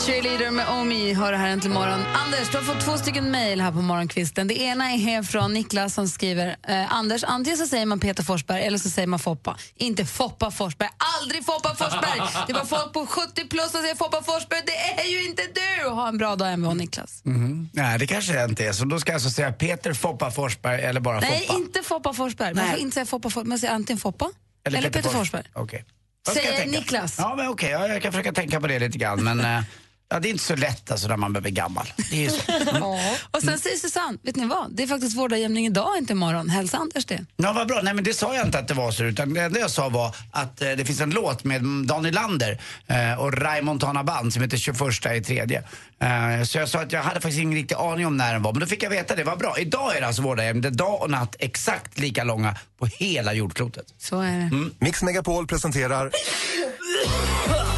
Cheerleader 0.06 0.52
med 0.52 0.70
Omi 0.70 1.14
hör 1.14 1.32
det 1.32 1.38
här 1.38 1.50
äntligen 1.50 1.74
morgon. 1.74 2.00
Anders, 2.14 2.50
du 2.52 2.58
har 2.58 2.64
fått 2.64 2.82
två 2.86 2.98
stycken 2.98 3.32
mejl 3.32 3.62
här 3.62 3.72
på 3.72 3.82
morgonkvisten. 3.82 4.48
Det 4.48 4.62
ena 4.62 4.92
är 4.92 5.24
från 5.24 5.54
Niklas 5.54 5.94
som 5.94 6.08
skriver 6.08 6.56
eh, 6.68 6.94
Anders, 6.94 7.24
antingen 7.24 7.58
så 7.58 7.68
säger 7.68 7.86
man 7.86 8.00
Peter 8.00 8.24
Forsberg 8.24 8.64
eller 8.64 8.78
så 8.78 8.90
säger 8.90 9.08
man 9.08 9.20
Foppa. 9.20 9.58
Inte 9.76 10.06
Foppa 10.06 10.52
Forsberg. 10.52 10.90
Aldrig 11.22 11.46
Foppa 11.46 11.76
Forsberg! 11.76 12.22
Det 12.48 12.54
var 12.54 12.66
folk 12.66 12.94
på 12.94 13.06
70 13.06 13.48
plus 13.48 13.72
som 13.72 13.82
säger 13.82 13.96
Foppa 13.96 14.22
Forsberg. 14.24 14.62
Det 14.66 15.02
är 15.02 15.08
ju 15.12 15.30
inte 15.30 15.42
du! 15.54 15.90
Ha 15.90 16.08
en 16.08 16.18
bra 16.18 16.36
dag, 16.36 16.54
Mvh 16.54 16.76
Niklas. 16.76 17.22
Nej, 17.72 18.00
det 18.00 18.08
kanske 18.08 18.44
inte 18.44 18.66
är 18.66 18.74
så. 18.74 18.86
Då 18.86 19.00
ska 19.00 19.12
jag 19.12 19.16
alltså 19.16 19.30
säga 19.30 19.52
Peter 19.52 19.94
Foppa 19.94 20.32
Forsberg 20.32 20.82
eller 20.82 21.00
bara 21.00 21.20
Nej, 21.20 21.46
Foppa. 21.48 21.60
inte 21.60 21.84
Foppa 21.84 22.14
Forsberg. 22.14 22.54
Man 22.54 22.64
Nej. 22.64 22.74
får 22.74 22.82
inte 22.82 22.94
säga 22.94 23.06
Foppa 23.06 23.30
Forsberg. 23.30 23.50
Man 23.50 23.60
säger 23.60 23.74
antingen 23.74 24.00
Foppa 24.00 24.30
eller, 24.68 24.82
Peter, 24.82 25.10
Forsberg. 25.10 25.44
Okej. 25.54 25.86
Vad 26.26 26.36
ska 26.36 26.46
Säger? 26.46 26.66
Niklas. 26.66 27.16
Ja, 27.18 27.36
men 27.36 27.48
okej. 27.48 27.70
Ja, 27.70 27.88
jag 27.88 28.02
kan 28.02 28.12
försöka 28.12 28.34
tänka 28.34 28.62
på 28.62 28.68
det 28.68 28.80
lite 28.80 28.98
grann. 28.98 29.24
Men 29.24 29.40
eh, 29.40 29.62
ja, 30.10 30.20
det 30.20 30.28
är 30.28 30.30
inte 30.30 30.44
så 30.44 30.56
lätt 30.56 30.92
alltså, 30.92 31.08
när 31.08 31.18
man 31.18 31.34
blir 31.34 31.52
gammal. 31.52 31.94
Det 32.12 32.26
är 32.26 32.30
så. 32.30 32.52
Mm. 32.52 32.84
Och 33.32 33.42
sen 33.42 33.60
säger 33.60 33.78
Susanne, 33.78 34.18
vet 34.22 34.36
ni 34.36 34.46
vad? 34.46 34.76
Det 34.76 34.84
är 34.84 34.88
faktiskt 34.88 35.18
vårdagjämning 35.18 35.66
idag, 35.66 35.98
inte 35.98 36.14
imorgon. 36.14 36.50
Hälsa 36.50 36.78
Anders 36.78 37.06
det. 37.06 37.26
Ja, 37.38 37.54
vad 37.54 37.68
bra. 37.68 37.82
Nej, 37.84 37.94
men 37.94 38.04
det 38.04 38.14
sa 38.14 38.36
jag 38.36 38.46
inte 38.46 38.60
att 38.60 38.68
det 38.68 38.74
var 38.74 38.92
så. 38.92 39.04
Utan 39.04 39.34
det 39.34 39.42
enda 39.42 39.60
jag 39.60 39.72
sa 39.72 39.90
var 39.90 40.16
att 40.32 40.62
eh, 40.62 40.72
det 40.72 40.86
finns 40.86 41.02
en 41.02 41.10
låt 41.10 41.44
med 41.44 41.64
Daniel 41.64 42.14
Lander 42.14 42.62
eh, 42.88 43.20
och 43.20 43.34
Ray 43.34 43.62
Montana 43.62 44.04
Band 44.04 44.34
som 44.34 44.42
heter 44.42 44.58
21 44.58 44.80
i 45.16 45.22
tredje. 45.22 45.64
Eh, 46.00 46.44
så 46.44 46.58
jag 46.58 46.70
sa 46.70 46.82
att 46.82 46.92
jag 46.92 47.04
hade 47.04 47.22
faktiskt 47.22 47.42
ingen 47.42 47.56
riktig 47.56 47.76
aning 47.76 48.06
om 48.06 48.18
när 48.18 48.34
den 48.34 48.42
var. 48.42 48.52
Men 48.54 48.60
då 48.60 48.66
fick 48.66 48.84
jag 48.84 48.90
veta 48.90 49.16
det. 49.16 49.24
Vad 49.24 49.40
bra. 49.40 49.56
Idag 49.60 49.96
är 49.98 50.02
det 50.02 50.08
alltså 50.08 50.22
vårdagjämning. 50.22 50.62
Det 50.62 50.68
är 50.68 50.72
dag 50.72 51.02
och 51.02 51.10
natt 51.10 51.36
exakt 51.40 52.00
lika 52.00 52.24
långa 52.24 52.56
på 52.80 52.86
hela 52.86 53.34
jordklotet. 53.34 53.86
Så 53.98 54.22
är 54.22 54.32
det. 54.32 54.50
Mm. 54.56 54.74
Mix 54.80 55.04
Megapol 55.04 55.48
presenterar 55.48 56.12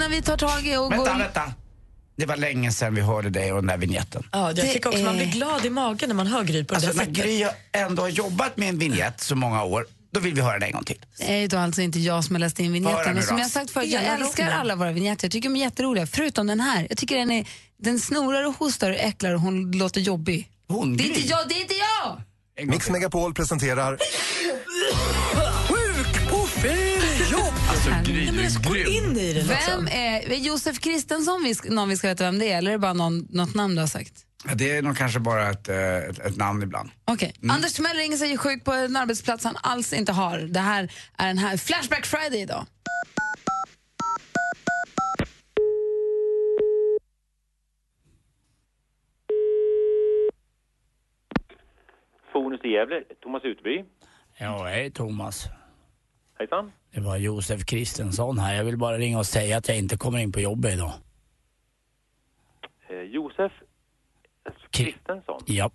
innan 0.00 0.10
vi 0.10 0.22
tar 0.22 0.36
tag 0.36 0.66
i 0.66 0.76
och 0.76 0.92
Vänta, 0.92 1.12
går... 1.12 1.18
vänta. 1.18 1.52
Det 2.16 2.26
var 2.26 2.36
länge 2.36 2.72
sedan 2.72 2.94
vi 2.94 3.00
hörde 3.00 3.30
dig 3.30 3.52
och 3.52 3.58
den 3.58 3.66
där 3.66 3.76
vignetten. 3.76 4.28
Ja, 4.32 4.46
jag 4.46 4.56
Det 4.56 4.62
tycker 4.62 4.88
också 4.88 5.02
man 5.04 5.14
är- 5.14 5.18
blir 5.18 5.32
glad 5.32 5.64
i 5.64 5.70
magen 5.70 6.08
när 6.08 6.16
man 6.16 6.26
hör 6.26 6.42
Gry 6.44 6.64
på 6.64 6.74
det 6.74 6.76
Alltså 6.86 6.98
där 6.98 7.06
när. 7.06 7.12
Gry 7.12 7.46
ändå 7.72 8.02
har 8.02 8.08
jobbat 8.08 8.56
med 8.56 8.68
en 8.68 8.78
vignett 8.78 9.20
så 9.20 9.34
många 9.36 9.64
år, 9.64 9.86
då 10.12 10.20
vill 10.20 10.34
vi 10.34 10.40
höra 10.40 10.58
den 10.58 10.62
en 10.68 10.72
gång 10.72 10.84
till. 10.84 11.04
Det 11.18 11.42
är 11.44 11.48
då 11.48 11.58
alltså 11.58 11.82
inte 11.82 11.98
jag 11.98 12.24
som 12.24 12.34
har 12.34 12.40
läst 12.40 12.60
in 12.60 12.72
vignetten. 12.72 13.18
Och 13.18 13.24
som 13.24 13.38
jag 13.38 13.50
sagt 13.50 13.70
förut, 13.70 13.90
jag 13.90 14.02
älskar 14.04 14.50
alla 14.50 14.74
våra 14.76 14.92
vignetter. 14.92 15.24
Jag 15.26 15.32
tycker 15.32 15.48
de 15.48 15.56
är 15.56 15.60
jätteroliga. 15.60 16.06
Förutom 16.06 16.46
den 16.46 16.60
här. 16.60 16.86
Jag 16.88 16.98
tycker 16.98 17.16
den, 17.16 17.30
är, 17.30 17.48
den 17.78 18.00
snorar 18.00 18.46
och 18.46 18.54
hostar 18.58 18.90
och 18.90 18.96
äcklar 18.96 19.34
och 19.34 19.40
hon 19.40 19.72
låter 19.72 20.00
jobbig. 20.00 20.48
Hon, 20.68 20.96
Det 20.96 21.02
är 21.02 21.08
Gry. 21.08 21.14
inte 21.16 21.28
jag, 21.28 21.48
det 21.48 21.54
är 21.54 21.60
inte 21.60 21.74
jag! 21.74 22.20
Mix. 22.66 22.90
Megapol 22.90 23.34
presenterar 23.34 23.98
Alltså 27.68 27.90
Gry, 28.04 28.14
Nej, 28.14 28.24
men 28.26 28.34
du 28.36 28.44
alltså, 28.44 28.58
är 28.60 28.64
gå 28.64 28.72
grym 28.74 29.09
vem 29.70 29.86
är 29.86 30.34
Josef 30.34 30.78
Kristensson 30.78 31.42
vi, 31.44 31.70
någon 31.70 31.88
vi 31.88 31.96
ska 31.96 32.08
veta 32.08 32.24
vem 32.24 32.38
det 32.38 32.52
är 32.52 32.58
eller 32.58 32.70
är 32.70 32.72
det 32.72 32.78
bara 32.78 32.92
någon, 32.92 33.26
något 33.30 33.54
namn 33.54 33.74
du 33.74 33.80
har 33.80 33.86
sagt? 33.86 34.26
Det 34.54 34.76
är 34.76 34.82
nog 34.82 34.96
kanske 34.96 35.20
bara 35.20 35.50
ett, 35.50 35.68
eh, 35.68 35.96
ett, 35.96 36.18
ett 36.18 36.36
namn 36.36 36.62
ibland. 36.62 36.90
Okay. 37.06 37.32
Mm. 37.42 37.50
Anders 37.50 37.72
Timell 37.72 37.96
ringer 37.96 38.16
sig 38.16 38.38
sjuk 38.38 38.64
på 38.64 38.72
en 38.72 38.96
arbetsplats 38.96 39.44
han 39.44 39.56
alls 39.62 39.92
inte 39.92 40.12
har. 40.12 40.38
Det 40.38 40.60
här 40.60 40.92
är 41.18 41.26
den 41.26 41.38
här 41.38 41.56
Flashback 41.56 42.06
Friday 42.06 42.40
idag. 42.40 42.66
Fonus 52.32 52.60
i 52.64 52.68
Gävle, 52.68 53.02
Thomas 53.22 53.44
Utby. 53.44 53.84
Ja, 54.38 54.64
hej 54.64 54.90
Thomas. 54.90 55.48
Hejsan. 56.40 56.72
Det 56.94 57.00
var 57.00 57.16
Josef 57.16 57.64
Kristensson 57.64 58.38
här. 58.38 58.54
Jag 58.56 58.64
vill 58.64 58.76
bara 58.76 58.98
ringa 58.98 59.18
och 59.18 59.26
säga 59.26 59.56
att 59.56 59.68
jag 59.68 59.78
inte 59.78 59.96
kommer 59.96 60.18
in 60.18 60.32
på 60.32 60.40
jobbet 60.40 60.74
idag. 60.74 60.92
Eh, 62.88 62.96
Josef 62.96 63.52
Kristensson. 64.70 65.42
Ja. 65.46 65.70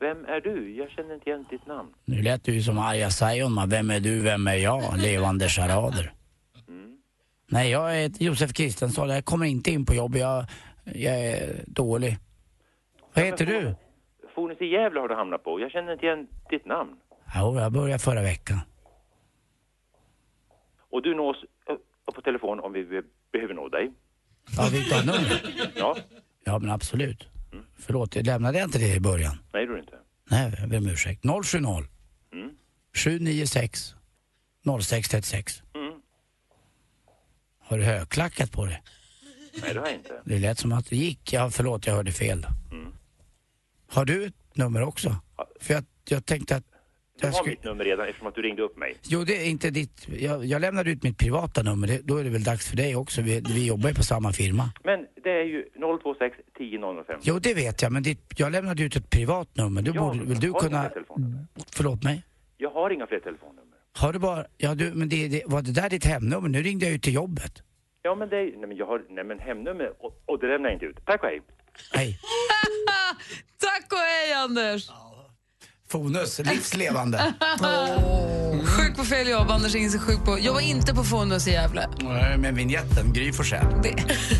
Vem 0.00 0.24
är 0.24 0.40
du? 0.40 0.76
Jag 0.76 0.90
känner 0.90 1.14
inte 1.14 1.30
igen 1.30 1.46
ditt 1.50 1.66
namn. 1.66 1.94
Nu 2.04 2.22
lät 2.22 2.44
du 2.44 2.62
som 2.62 2.78
Arja 2.78 3.10
Saijonmaa. 3.10 3.66
Vem 3.66 3.90
är 3.90 4.00
du, 4.00 4.20
vem 4.20 4.46
är 4.46 4.54
jag? 4.54 4.82
Levande 4.98 5.48
charader. 5.48 6.12
Nej, 7.48 7.70
jag 7.70 7.94
heter 7.94 8.24
Josef 8.24 8.52
Kristensson. 8.52 9.08
Jag 9.08 9.24
kommer 9.24 9.46
inte 9.46 9.70
in 9.70 9.86
på 9.86 9.94
jobbet. 9.94 10.20
Jag, 10.20 10.44
jag 10.84 11.18
är 11.20 11.64
dålig. 11.66 12.16
Vad 13.14 13.24
heter 13.24 13.46
du? 13.46 13.74
Fornes 14.34 14.60
i 14.60 14.66
Gävle 14.66 15.00
har 15.00 15.08
du 15.08 15.14
hamnat 15.14 15.44
på. 15.44 15.60
Jag 15.60 15.70
känner 15.70 15.92
inte 15.92 16.06
igen 16.06 16.26
ditt 16.50 16.66
namn. 16.66 16.90
Jo, 17.36 17.58
jag 17.58 17.72
började 17.72 17.98
förra 17.98 18.22
veckan. 18.22 18.60
Och 20.90 21.02
du 21.02 21.14
nås 21.14 21.36
eh, 21.68 22.12
på 22.14 22.20
telefon 22.22 22.60
om 22.60 22.72
vi 22.72 22.84
be- 22.84 23.02
behöver 23.32 23.54
nå 23.54 23.68
dig. 23.68 23.92
Ja, 24.56 24.68
du 24.70 24.94
ha 24.94 25.00
nummer? 25.04 25.42
Ja. 25.76 25.96
Ja, 26.44 26.58
men 26.58 26.70
absolut. 26.70 27.28
Förlåt, 27.78 28.16
jag 28.16 28.26
lämnade 28.26 28.58
jag 28.58 28.66
inte 28.66 28.78
det 28.78 28.94
i 28.94 29.00
början? 29.00 29.38
Nej, 29.52 29.66
du 29.66 29.78
inte. 29.78 29.98
Nej, 30.30 30.52
jag 30.60 30.68
ber 30.68 30.78
om 30.78 30.86
ursäkt. 30.86 31.22
070 31.44 31.84
Mm. 32.32 32.50
796 32.94 33.94
0636. 34.80 35.62
Mm. 35.74 35.92
Har 37.60 37.78
du 37.78 37.84
högklackat 37.84 38.52
på 38.52 38.66
det? 38.66 38.80
Nej, 39.62 39.74
det 39.74 39.80
har 39.80 39.86
jag 39.86 39.94
inte. 39.96 40.20
Det 40.24 40.38
lät 40.38 40.58
som 40.58 40.72
att 40.72 40.86
det 40.90 40.96
gick. 40.96 41.32
Ja, 41.32 41.50
förlåt, 41.50 41.86
jag 41.86 41.94
hörde 41.94 42.12
fel. 42.12 42.46
Mm. 42.72 42.92
Har 43.88 44.04
du 44.04 44.24
ett 44.26 44.34
nummer 44.56 44.82
också? 44.82 45.16
För 45.60 45.74
jag, 45.74 45.84
jag 46.08 46.26
tänkte 46.26 46.56
att... 46.56 46.64
Du 47.20 47.26
Jag 47.26 47.32
har 47.32 47.44
mitt 47.46 47.64
nummer 47.64 47.84
redan 47.84 48.06
eftersom 48.08 48.26
att 48.28 48.34
du 48.34 48.42
ringde 48.42 48.62
upp 48.62 48.76
mig. 48.76 48.96
Jo, 49.02 49.24
det 49.24 49.36
är 49.36 49.44
inte 49.50 49.70
ditt... 49.70 50.08
Jag, 50.08 50.44
jag 50.44 50.60
lämnade 50.60 50.90
ut 50.90 51.02
mitt 51.02 51.18
privata 51.18 51.62
nummer. 51.62 51.86
Det, 51.86 52.00
då 52.04 52.16
är 52.16 52.24
det 52.24 52.30
väl 52.30 52.44
dags 52.44 52.68
för 52.70 52.76
dig 52.76 52.96
också. 52.96 53.22
Vi, 53.22 53.40
vi 53.54 53.66
jobbar 53.66 53.88
ju 53.88 53.94
på 53.94 54.02
samma 54.02 54.32
firma. 54.32 54.70
Men 54.84 55.06
det 55.24 55.30
är 55.30 55.44
ju 55.44 55.64
026 56.02 56.36
10 56.58 56.78
005. 56.78 57.20
Jo, 57.22 57.38
det 57.38 57.54
vet 57.54 57.82
jag, 57.82 57.92
men 57.92 58.02
ditt, 58.02 58.20
jag 58.36 58.52
lämnade 58.52 58.82
ut 58.82 58.96
ett 58.96 59.10
privat 59.10 59.48
nummer. 59.56 59.82
Du 59.82 59.92
Ja, 59.94 60.00
borde 60.00 60.24
väl 60.24 60.40
du 60.40 60.50
har 60.50 60.60
kunna... 60.60 60.90
Förlåt 61.76 62.02
mig? 62.04 62.22
Jag 62.56 62.70
har 62.70 62.90
inga 62.90 63.06
fler 63.06 63.20
telefonnummer. 63.20 63.62
Har 63.92 64.12
du 64.12 64.18
bara... 64.18 64.44
Ja, 64.56 64.74
du, 64.74 64.90
men 64.94 65.08
det, 65.08 65.28
det, 65.28 65.42
var 65.46 65.62
det 65.62 65.72
där 65.72 65.90
ditt 65.90 66.04
hemnummer? 66.04 66.48
Nu 66.48 66.62
ringde 66.62 66.84
jag 66.84 66.92
ju 66.92 66.98
till 66.98 67.14
jobbet. 67.14 67.62
Ja, 68.02 68.14
men 68.14 68.28
det 68.28 68.36
är 68.36 68.44
Nej, 68.44 68.68
men 68.68 68.76
jag 68.76 68.86
har... 68.86 69.02
Nej, 69.10 69.24
men 69.24 69.38
hemnummer 69.38 69.92
och, 69.98 70.22
och 70.26 70.38
det 70.40 70.46
lämnar 70.48 70.68
jag 70.68 70.76
inte 70.76 70.86
ut. 70.86 70.96
Tack 71.06 71.22
och 71.22 71.28
hej. 71.28 71.42
Hej. 71.92 72.18
Tack 73.58 73.92
och 73.92 73.98
hej, 73.98 74.32
Anders! 74.32 74.90
Fonus, 75.88 76.38
livslevande. 76.44 77.18
Sjuk 78.64 78.96
på 78.96 79.04
fel 79.04 79.28
jobb, 79.28 79.50
Anders 79.50 79.74
ringer 79.74 79.90
sig 79.90 80.00
sjuk 80.00 80.24
på... 80.24 80.38
Jobbar 80.38 80.60
inte 80.60 80.94
på 80.94 81.04
Fonus 81.04 81.48
i 81.48 81.50
Gävle. 81.50 81.88
Nej, 82.00 82.38
Med 82.38 82.54
vinjetten, 82.54 83.12
Gry 83.12 83.32
Forssell. 83.32 83.66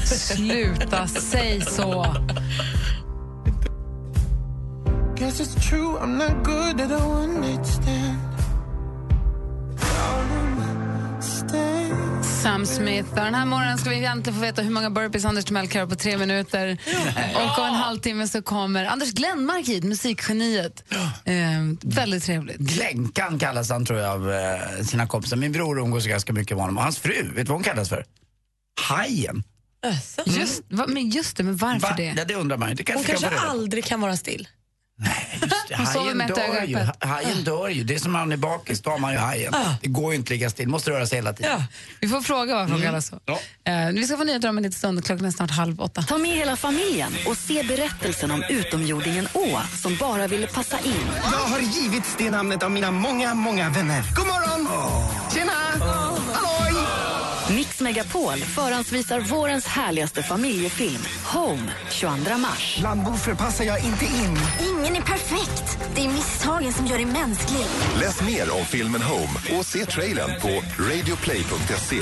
Sluta, 0.04 1.06
säg 1.06 1.60
så. 1.60 2.06
Guess 5.16 5.40
it's 5.40 5.68
true, 5.70 5.98
I'm 6.00 6.16
not 6.18 6.44
good 6.44 6.80
at 6.80 7.00
a 7.00 7.06
one 7.06 7.40
night 7.40 7.66
stand. 7.66 8.18
Sam 12.42 12.66
Smith. 12.66 13.14
Den 13.14 13.34
här 13.34 13.46
morgonen 13.46 13.78
ska 13.78 13.90
vi 13.90 13.96
egentligen 13.96 14.34
få 14.38 14.42
veta 14.42 14.62
hur 14.62 14.70
många 14.70 14.90
burpees 14.90 15.24
Anders 15.24 15.44
Timell 15.44 15.68
kan 15.68 15.78
göra 15.78 15.88
på 15.90 15.96
tre 15.96 16.18
minuter. 16.18 16.78
Och 17.34 17.58
om 17.58 17.66
en 17.66 17.74
halvtimme 17.74 18.28
så 18.28 18.42
kommer 18.42 18.84
Anders 18.84 19.12
Glenmark 19.12 19.68
hit, 19.68 19.84
musikgeniet. 19.84 20.84
Eh, 21.24 21.34
väldigt 21.82 22.24
trevligt. 22.24 22.58
Glänkan 22.58 23.38
kallas 23.38 23.70
han 23.70 23.84
tror 23.86 23.98
jag 23.98 24.10
av 24.10 24.32
eh, 24.32 24.84
sina 24.84 25.06
kompisar. 25.06 25.36
Min 25.36 25.52
bror 25.52 25.80
umgås 25.80 26.06
ganska 26.06 26.32
mycket 26.32 26.56
med 26.56 26.62
honom. 26.64 26.76
Och 26.76 26.82
hans 26.82 26.98
fru, 26.98 27.22
vet 27.22 27.36
du 27.36 27.42
vad 27.42 27.56
hon 27.56 27.62
kallas 27.64 27.88
för? 27.88 28.04
Hajen. 28.80 29.42
Just, 30.26 30.62
va, 30.68 30.84
men 30.88 31.10
just 31.10 31.36
det, 31.36 31.42
men 31.42 31.56
varför 31.56 31.88
Va? 31.88 31.94
det? 31.96 32.14
Ja, 32.16 32.24
det 32.24 32.34
undrar 32.34 32.56
man 32.56 32.68
ju. 32.68 32.76
Hon 32.94 33.04
kanske 33.04 33.28
kan 33.28 33.48
aldrig 33.48 33.84
kan 33.84 34.00
vara 34.00 34.16
still. 34.16 34.48
Hon 35.76 35.86
sover 35.86 36.00
Hajen 36.04 36.16
med 36.18 36.30
ett 36.30 36.38
öga 36.38 36.52
dör, 36.60 36.66
ju. 36.66 37.08
hajen 37.08 37.44
dör 37.44 37.68
ju. 37.68 37.84
Det 37.84 37.94
är 37.94 37.98
som 37.98 38.12
när 38.12 38.20
man 38.20 38.32
är 38.32 38.36
bakis, 38.36 38.80
då 38.82 38.90
har 38.90 38.98
man 38.98 39.12
ju 39.12 39.18
hajen. 39.18 39.54
Det 39.82 39.88
går 39.88 40.12
ju 40.12 40.16
inte 40.16 40.26
att 40.26 40.30
ligga 40.30 40.50
still, 40.50 40.68
måste 40.68 40.90
röra 40.90 41.06
sig 41.06 41.18
hela 41.18 41.32
tiden. 41.32 41.62
Vi 42.00 42.08
får 42.08 42.20
fråga 42.20 42.54
varför 42.54 42.74
Mm. 42.74 42.86
kallas 42.86 43.06
så. 43.06 43.16
Eh, 43.70 43.88
vi 43.92 44.06
ska 44.06 44.16
få 44.16 44.24
nyheter 44.24 44.48
om 44.48 44.56
en 44.56 44.62
liten 44.62 44.78
stund. 44.78 45.04
Klockan 45.04 45.26
är 45.26 45.30
snart 45.30 45.50
halv 45.50 45.80
åtta. 45.80 46.02
Ta 46.02 46.18
med 46.18 46.30
hela 46.30 46.56
familjen 46.56 47.12
och 47.26 47.36
se 47.36 47.62
berättelsen 47.62 48.30
om 48.30 48.42
utomjordingen 48.50 49.28
Å 49.32 49.60
som 49.82 49.96
bara 49.96 50.26
ville 50.26 50.46
passa 50.46 50.78
in. 50.78 50.94
Jag 51.32 51.38
har 51.38 51.58
givits 51.60 52.14
det 52.18 52.30
namnet 52.30 52.62
av 52.62 52.70
mina 52.70 52.90
många, 52.90 53.34
många 53.34 53.70
vänner. 53.70 54.02
God 54.16 54.26
morgon! 54.26 54.68
Tjena! 55.34 55.52
Halloj! 56.34 56.55
Mix 57.50 57.80
Megapol 57.80 58.36
förhandsvisar 58.36 59.20
vårens 59.20 59.66
härligaste 59.66 60.22
familjefilm 60.22 61.02
Home 61.32 61.72
22 61.90 62.36
mars. 62.38 62.76
Bland 62.80 63.04
boffer 63.04 63.34
passar 63.34 63.64
jag 63.64 63.84
inte 63.84 64.04
in. 64.04 64.38
Ingen 64.60 64.96
är 64.96 65.00
perfekt. 65.00 65.78
Det 65.94 66.04
är 66.04 66.08
misstagen 66.08 66.72
som 66.72 66.86
gör 66.86 66.96
dig 66.96 67.06
mänsklig. 67.06 67.66
Läs 68.00 68.22
mer 68.22 68.54
om 68.58 68.64
filmen 68.64 69.02
Home 69.02 69.58
och 69.58 69.66
se 69.66 69.84
trailern 69.84 70.40
på 70.40 70.48
radioplay.se 70.82 71.96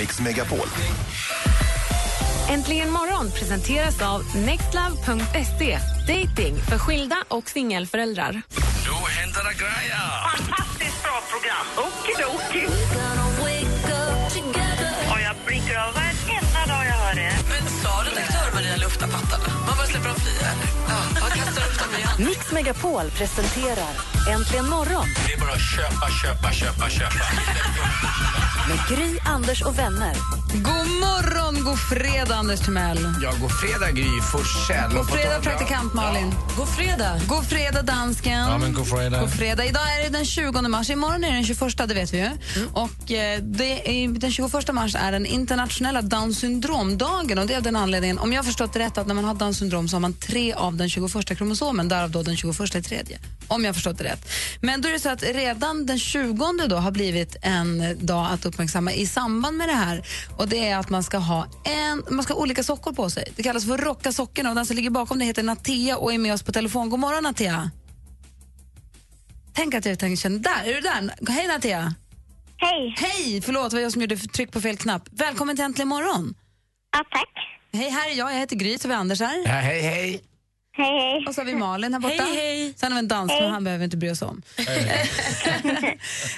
mixmegapol. 0.00 0.68
Äntligen 2.48 2.90
morgon 2.90 3.30
presenteras 3.30 4.02
av 4.02 4.36
nextlove.se. 4.36 5.78
Dating 6.08 6.56
för 6.56 6.78
skilda 6.78 7.16
och 7.28 7.48
singelföräldrar. 7.48 8.32
Nu 8.32 8.92
händer 9.20 9.44
det 9.44 9.58
grejer! 9.58 10.36
Fantastiskt 10.36 11.02
bra 11.02 11.20
program. 11.30 11.66
Okidoki. 11.76 12.91
Lufta 18.92 19.06
pattarna? 19.08 19.44
Man 19.66 19.76
bara 19.76 19.86
släpper 19.86 20.08
dem 20.08 20.16
fria? 20.16 20.48
Ja, 20.88 20.98
jag 21.20 21.32
kastar 21.44 21.62
upp 21.62 21.78
dem 21.78 21.98
igen. 21.98 22.10
Mix 22.18 22.52
Megapol 22.52 23.10
presenterar 23.10 23.94
Äntligen 24.30 24.68
morgon 24.68 25.06
Det 25.26 25.32
är 25.32 25.40
bara 25.40 25.52
att 25.52 25.60
köpa, 25.76 26.10
köpa, 26.22 26.52
köpa, 26.52 26.90
köpa. 26.90 27.24
med 28.68 28.78
Gry, 28.88 29.18
Anders 29.32 29.62
och 29.62 29.78
vänner. 29.78 30.16
God 30.54 30.88
morgon, 31.00 31.64
god 31.64 31.78
fredag 31.78 32.34
Anders 32.34 32.60
Timell. 32.60 32.98
Ja, 33.22 33.32
god 33.40 33.50
fredag 33.60 33.90
Gry 33.90 34.20
Forssell. 34.32 34.92
God 34.94 35.10
fredag 35.10 35.40
praktikant 35.40 35.94
Malin. 35.94 36.34
God 36.56 36.68
fredag. 36.68 37.20
God 37.28 37.46
fredag 37.46 37.82
dansken. 37.82 38.38
Ja, 38.38 38.58
men 38.58 38.74
god 38.74 38.88
fredag. 38.88 39.20
God 39.20 39.32
fredag. 39.32 39.64
Idag 39.64 39.82
är 39.98 40.02
det 40.02 40.08
den 40.08 40.24
20 40.24 40.68
mars. 40.68 40.90
Imorgon 40.90 41.24
är 41.24 41.28
det 41.28 41.34
den 41.34 41.44
21, 41.44 41.88
det 41.88 41.94
vet 41.94 42.12
vi 42.12 42.18
ju. 42.18 42.30
Och 42.72 43.12
eh, 43.12 43.40
det 43.42 44.04
är, 44.04 44.08
den 44.08 44.32
21 44.32 44.72
mars 44.72 44.94
är 44.94 45.12
den 45.12 45.26
internationella 45.26 46.02
Down 46.02 46.34
syndromdagen. 46.34 47.38
Och 47.38 47.46
det 47.46 47.52
är 47.52 47.56
av 47.56 47.62
den 47.62 47.76
anledningen, 47.76 48.18
om 48.18 48.32
jag 48.32 48.38
har 48.38 48.44
förstått 48.44 48.72
det 48.72 48.78
rätt, 48.78 48.98
att 48.98 49.06
när 49.06 49.14
man 49.14 49.24
har 49.24 49.34
Down 49.34 49.54
syndrom 49.54 49.88
så 49.88 49.96
har 49.96 50.00
man 50.00 50.12
tre 50.12 50.52
av 50.52 50.76
den 50.76 50.90
21 50.90 51.38
kromosomen, 51.38 51.88
därav 51.88 52.10
då 52.10 52.22
den 52.22 52.36
21 52.36 52.74
i 52.74 52.82
tredje. 52.82 53.18
Om 53.48 53.64
jag 53.64 53.68
har 53.68 53.74
förstått 53.74 53.98
det 53.98 54.04
rätt. 54.04 54.28
Men 54.60 54.80
då 54.80 54.88
är 54.88 54.92
det 54.92 55.00
så 55.00 55.08
att 55.08 55.22
redan 55.22 55.86
den 55.86 55.98
20 55.98 56.66
då 56.68 56.76
har 56.76 56.90
blivit 56.90 57.36
en 57.42 57.98
dag 58.00 58.28
att 58.32 58.46
uppmärksamma 58.46 58.92
i 58.92 59.06
samband 59.22 59.56
med 59.56 59.68
det 59.68 59.74
här. 59.74 60.02
Och 60.36 60.48
det 60.48 60.68
är 60.68 60.78
att 60.78 60.90
man 60.90 61.02
ska 61.02 61.18
ha 61.18 61.46
en, 61.64 62.04
man 62.10 62.24
ska 62.24 62.34
ha 62.34 62.40
olika 62.40 62.62
sockor 62.62 62.92
på 62.92 63.10
sig. 63.10 63.32
Det 63.36 63.42
kallas 63.42 63.66
för 63.66 63.78
rocka 63.78 64.12
sockorna 64.12 64.48
och 64.48 64.54
den 64.54 64.66
som 64.66 64.76
ligger 64.76 64.90
bakom 64.90 65.18
det 65.18 65.24
heter 65.24 65.42
Natea 65.42 65.96
och 65.96 66.14
är 66.14 66.18
med 66.18 66.34
oss 66.34 66.42
på 66.42 66.52
telefon. 66.52 66.90
God 66.90 67.00
morgon 67.00 67.22
Natea. 67.22 67.70
Tänk 69.54 69.74
att 69.74 69.84
jag 69.84 69.98
tänker 69.98 70.16
känna, 70.16 70.38
där, 70.38 70.64
är 70.64 70.74
du 70.74 70.80
där? 70.80 71.32
Hej 71.32 71.46
Natea. 71.48 71.94
Hej. 72.56 72.94
Hej, 72.98 73.40
förlåt 73.40 73.70
det 73.70 73.76
var 73.76 73.82
jag 73.82 73.92
som 73.92 74.00
gjorde 74.00 74.16
tryck 74.16 74.52
på 74.52 74.60
fel 74.60 74.76
knapp. 74.76 75.02
Välkommen 75.10 75.56
till 75.56 75.64
Äntligen 75.64 75.88
morgon. 75.88 76.34
Ja, 76.92 77.04
tack. 77.10 77.28
Hej, 77.72 77.90
här 77.90 78.10
är 78.10 78.14
jag, 78.14 78.32
jag 78.32 78.38
heter 78.38 78.56
Gry, 78.56 78.78
så 78.78 78.88
vi 78.88 78.94
Anders 78.94 79.20
här. 79.20 79.42
Ja, 79.46 79.52
hej, 79.52 79.80
hej. 79.80 80.22
Hej, 80.76 80.98
hej. 81.00 81.24
Och 81.26 81.34
så 81.34 81.40
har 81.40 81.46
vi 81.46 81.54
Malin 81.54 81.92
här 81.92 82.00
borta. 82.00 82.22
Hej, 82.22 82.36
hej. 82.36 82.72
Sen 82.76 82.92
har 82.92 82.96
vi 82.96 83.04
en 83.04 83.08
dans, 83.08 83.32
men 83.40 83.50
han 83.50 83.64
behöver 83.64 83.84
inte 83.84 83.96
bry 83.96 84.10
oss 84.10 84.22
om. 84.22 84.42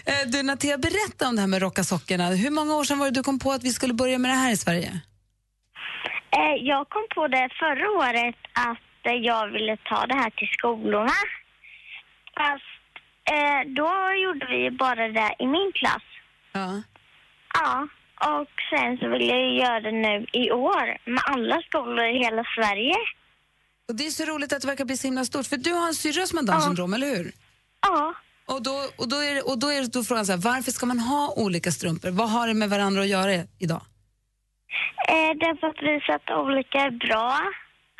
Eh, 0.07 0.29
du 0.33 0.43
Natea, 0.43 0.79
berätta 0.79 1.29
om 1.29 1.35
det 1.37 1.41
här 1.41 1.49
med 1.49 1.63
rocka 1.63 1.85
sockorna. 1.85 2.29
Hur 2.31 2.51
många 2.51 2.75
år 2.77 2.85
sedan 2.85 2.99
var 2.99 3.07
det 3.07 3.13
du 3.13 3.23
kom 3.23 3.39
på 3.39 3.53
att 3.53 3.63
vi 3.65 3.71
skulle 3.73 3.95
börja 3.95 4.19
med 4.19 4.31
det 4.31 4.35
här 4.35 4.53
i 4.53 4.57
Sverige? 4.57 5.01
Eh, 6.37 6.55
Jag 6.63 6.89
kom 6.89 7.07
på 7.15 7.29
det 7.29 7.49
förra 7.59 7.91
året 7.91 8.37
att 8.53 9.07
eh, 9.07 9.13
jag 9.13 9.49
ville 9.49 9.77
ta 9.77 10.07
det 10.07 10.15
här 10.15 10.31
till 10.31 10.49
skolorna. 10.59 11.13
Fast 12.37 12.65
då 13.67 13.91
gjorde 14.25 14.47
vi 14.51 14.71
bara 14.71 15.09
det 15.09 15.35
i 15.39 15.47
min 15.47 15.73
klass. 15.75 16.03
Ja. 16.53 16.83
Ja, 17.61 17.89
och 18.35 18.49
sen 18.71 18.99
så 18.99 19.09
vill 19.09 19.29
jag 19.29 19.55
göra 19.55 19.81
det 19.81 19.93
nu 19.93 20.27
i 20.33 20.51
år 20.51 20.87
med 21.11 21.23
alla 21.27 21.63
skolor 21.69 22.05
i 22.05 22.19
hela 22.25 22.45
Sverige. 22.57 22.95
Och 23.89 23.95
det 23.95 24.07
är 24.07 24.11
så 24.11 24.25
roligt 24.25 24.53
att 24.53 24.61
det 24.63 24.67
verkar 24.69 24.85
bli 24.85 24.97
så 24.97 25.07
himla 25.07 25.25
stort. 25.25 25.47
För 25.47 25.57
du 25.57 25.73
har 25.73 25.89
en 25.89 25.95
syrra 25.95 26.27
som 26.27 26.39
har 26.39 26.45
Downs 26.45 26.63
Ja. 26.65 26.67
syndrom, 26.67 26.95
eller 26.95 27.17
hur? 27.17 27.33
Ja. 27.83 28.15
Och 28.47 28.63
då, 28.63 28.75
och 28.97 29.09
då 29.09 29.17
är, 29.17 29.35
det- 29.35 29.43
och 29.43 29.59
då 29.59 29.69
är 29.69 29.87
då 29.87 30.05
frågan 30.05 30.27
så 30.27 30.33
här, 30.33 30.39
varför 30.39 30.71
ska 30.73 30.87
man 30.87 30.99
ha 30.99 31.35
olika 31.37 31.71
strumpor? 31.73 32.11
Vad 32.11 32.31
har 32.31 32.47
det 32.49 32.55
med 32.55 32.71
varandra 32.71 33.01
att 33.03 33.09
göra 33.09 33.33
idag? 33.59 33.83
Eh, 35.09 35.31
det 35.39 35.47
är 35.47 35.57
för 35.61 35.67
att 35.67 35.83
visa 35.83 36.15
att 36.15 36.31
olika 36.47 36.79
är 36.79 36.91
bra, 36.91 37.39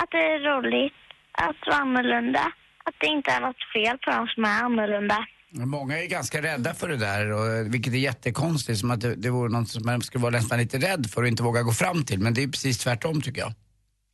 att 0.03 0.11
det 0.11 0.19
är 0.19 0.39
roligt, 0.39 0.93
att 1.33 1.57
vara 1.67 1.77
annorlunda, 1.77 2.53
att 2.85 2.95
det 3.01 3.07
inte 3.07 3.31
är 3.31 3.41
något 3.41 3.57
fel 3.75 3.99
på 3.99 4.11
dem 4.11 4.27
som 4.35 4.45
är 4.45 4.63
annorlunda. 4.63 5.27
Många 5.51 5.99
är 5.99 6.07
ganska 6.07 6.43
rädda 6.43 6.75
för 6.75 6.89
det 6.89 6.97
där, 6.97 7.33
och, 7.33 7.75
vilket 7.75 7.93
är 7.93 7.97
jättekonstigt. 7.99 8.79
Som 8.79 8.91
att 8.91 9.01
det, 9.01 9.15
det 9.15 9.31
vore 9.31 9.53
något 9.53 9.69
som 9.69 9.83
man 9.87 10.03
skulle 10.03 10.23
vara 10.23 10.33
nästan 10.33 10.59
lite 10.59 10.79
rädd 10.79 11.07
för 11.11 11.23
och 11.23 11.29
inte 11.29 11.43
våga 11.43 11.63
gå 11.63 11.73
fram 11.73 12.05
till. 12.05 12.19
Men 12.21 12.35
det 12.35 12.43
är 12.43 12.49
precis 12.49 12.79
tvärtom 12.79 13.23
tycker 13.23 13.41
jag. 13.41 13.53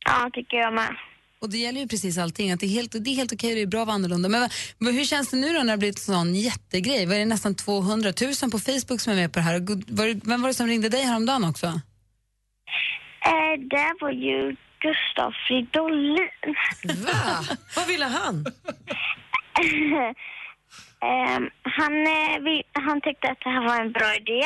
Ja, 0.05 0.29
tycker 0.33 0.57
jag 0.57 0.73
med. 0.73 0.95
Och 1.41 1.49
det 1.49 1.57
gäller 1.57 1.81
ju 1.81 1.87
precis 1.87 2.17
allting, 2.17 2.51
att 2.51 2.59
det 2.59 2.65
är 2.65 2.69
helt, 2.69 2.91
det 2.91 3.09
är 3.09 3.15
helt 3.15 3.33
okej, 3.33 3.55
det 3.55 3.61
är 3.61 3.65
bra 3.67 3.81
att 3.81 3.87
vara 3.87 3.95
annorlunda. 3.95 4.29
Men, 4.29 4.49
men 4.77 4.93
hur 4.93 5.03
känns 5.03 5.29
det 5.31 5.37
nu 5.37 5.53
då 5.53 5.63
när 5.63 5.73
det 5.73 5.77
blivit 5.77 5.97
en 5.97 6.13
sån 6.15 6.35
jättegrej? 6.35 7.05
Var 7.05 7.15
det 7.15 7.25
nästan 7.25 7.55
200 7.55 8.13
000 8.41 8.51
på 8.51 8.59
Facebook 8.59 9.01
som 9.01 9.13
är 9.13 9.17
med 9.17 9.33
på 9.33 9.39
det 9.39 9.43
här? 9.43 9.59
Var 9.97 10.07
det, 10.07 10.21
vem 10.27 10.41
var 10.41 10.47
det 10.49 10.53
som 10.53 10.67
ringde 10.67 10.89
dig 10.89 11.03
häromdagen 11.03 11.43
också? 11.43 11.65
Eh, 13.25 13.59
det 13.69 13.93
var 14.01 14.11
ju 14.11 14.55
Gustav 14.79 15.31
Fridolin. 15.47 16.55
Va? 17.05 17.43
Vad 17.75 17.87
ville 17.87 18.05
han? 18.05 18.45
Ehm, 21.03 21.49
han, 21.63 21.93
eh, 22.07 22.39
vi, 22.45 22.63
han 22.73 23.01
tyckte 23.01 23.27
att 23.31 23.39
det 23.43 23.49
här 23.49 23.67
var 23.67 23.81
en 23.85 23.91
bra 23.91 24.15
idé. 24.15 24.43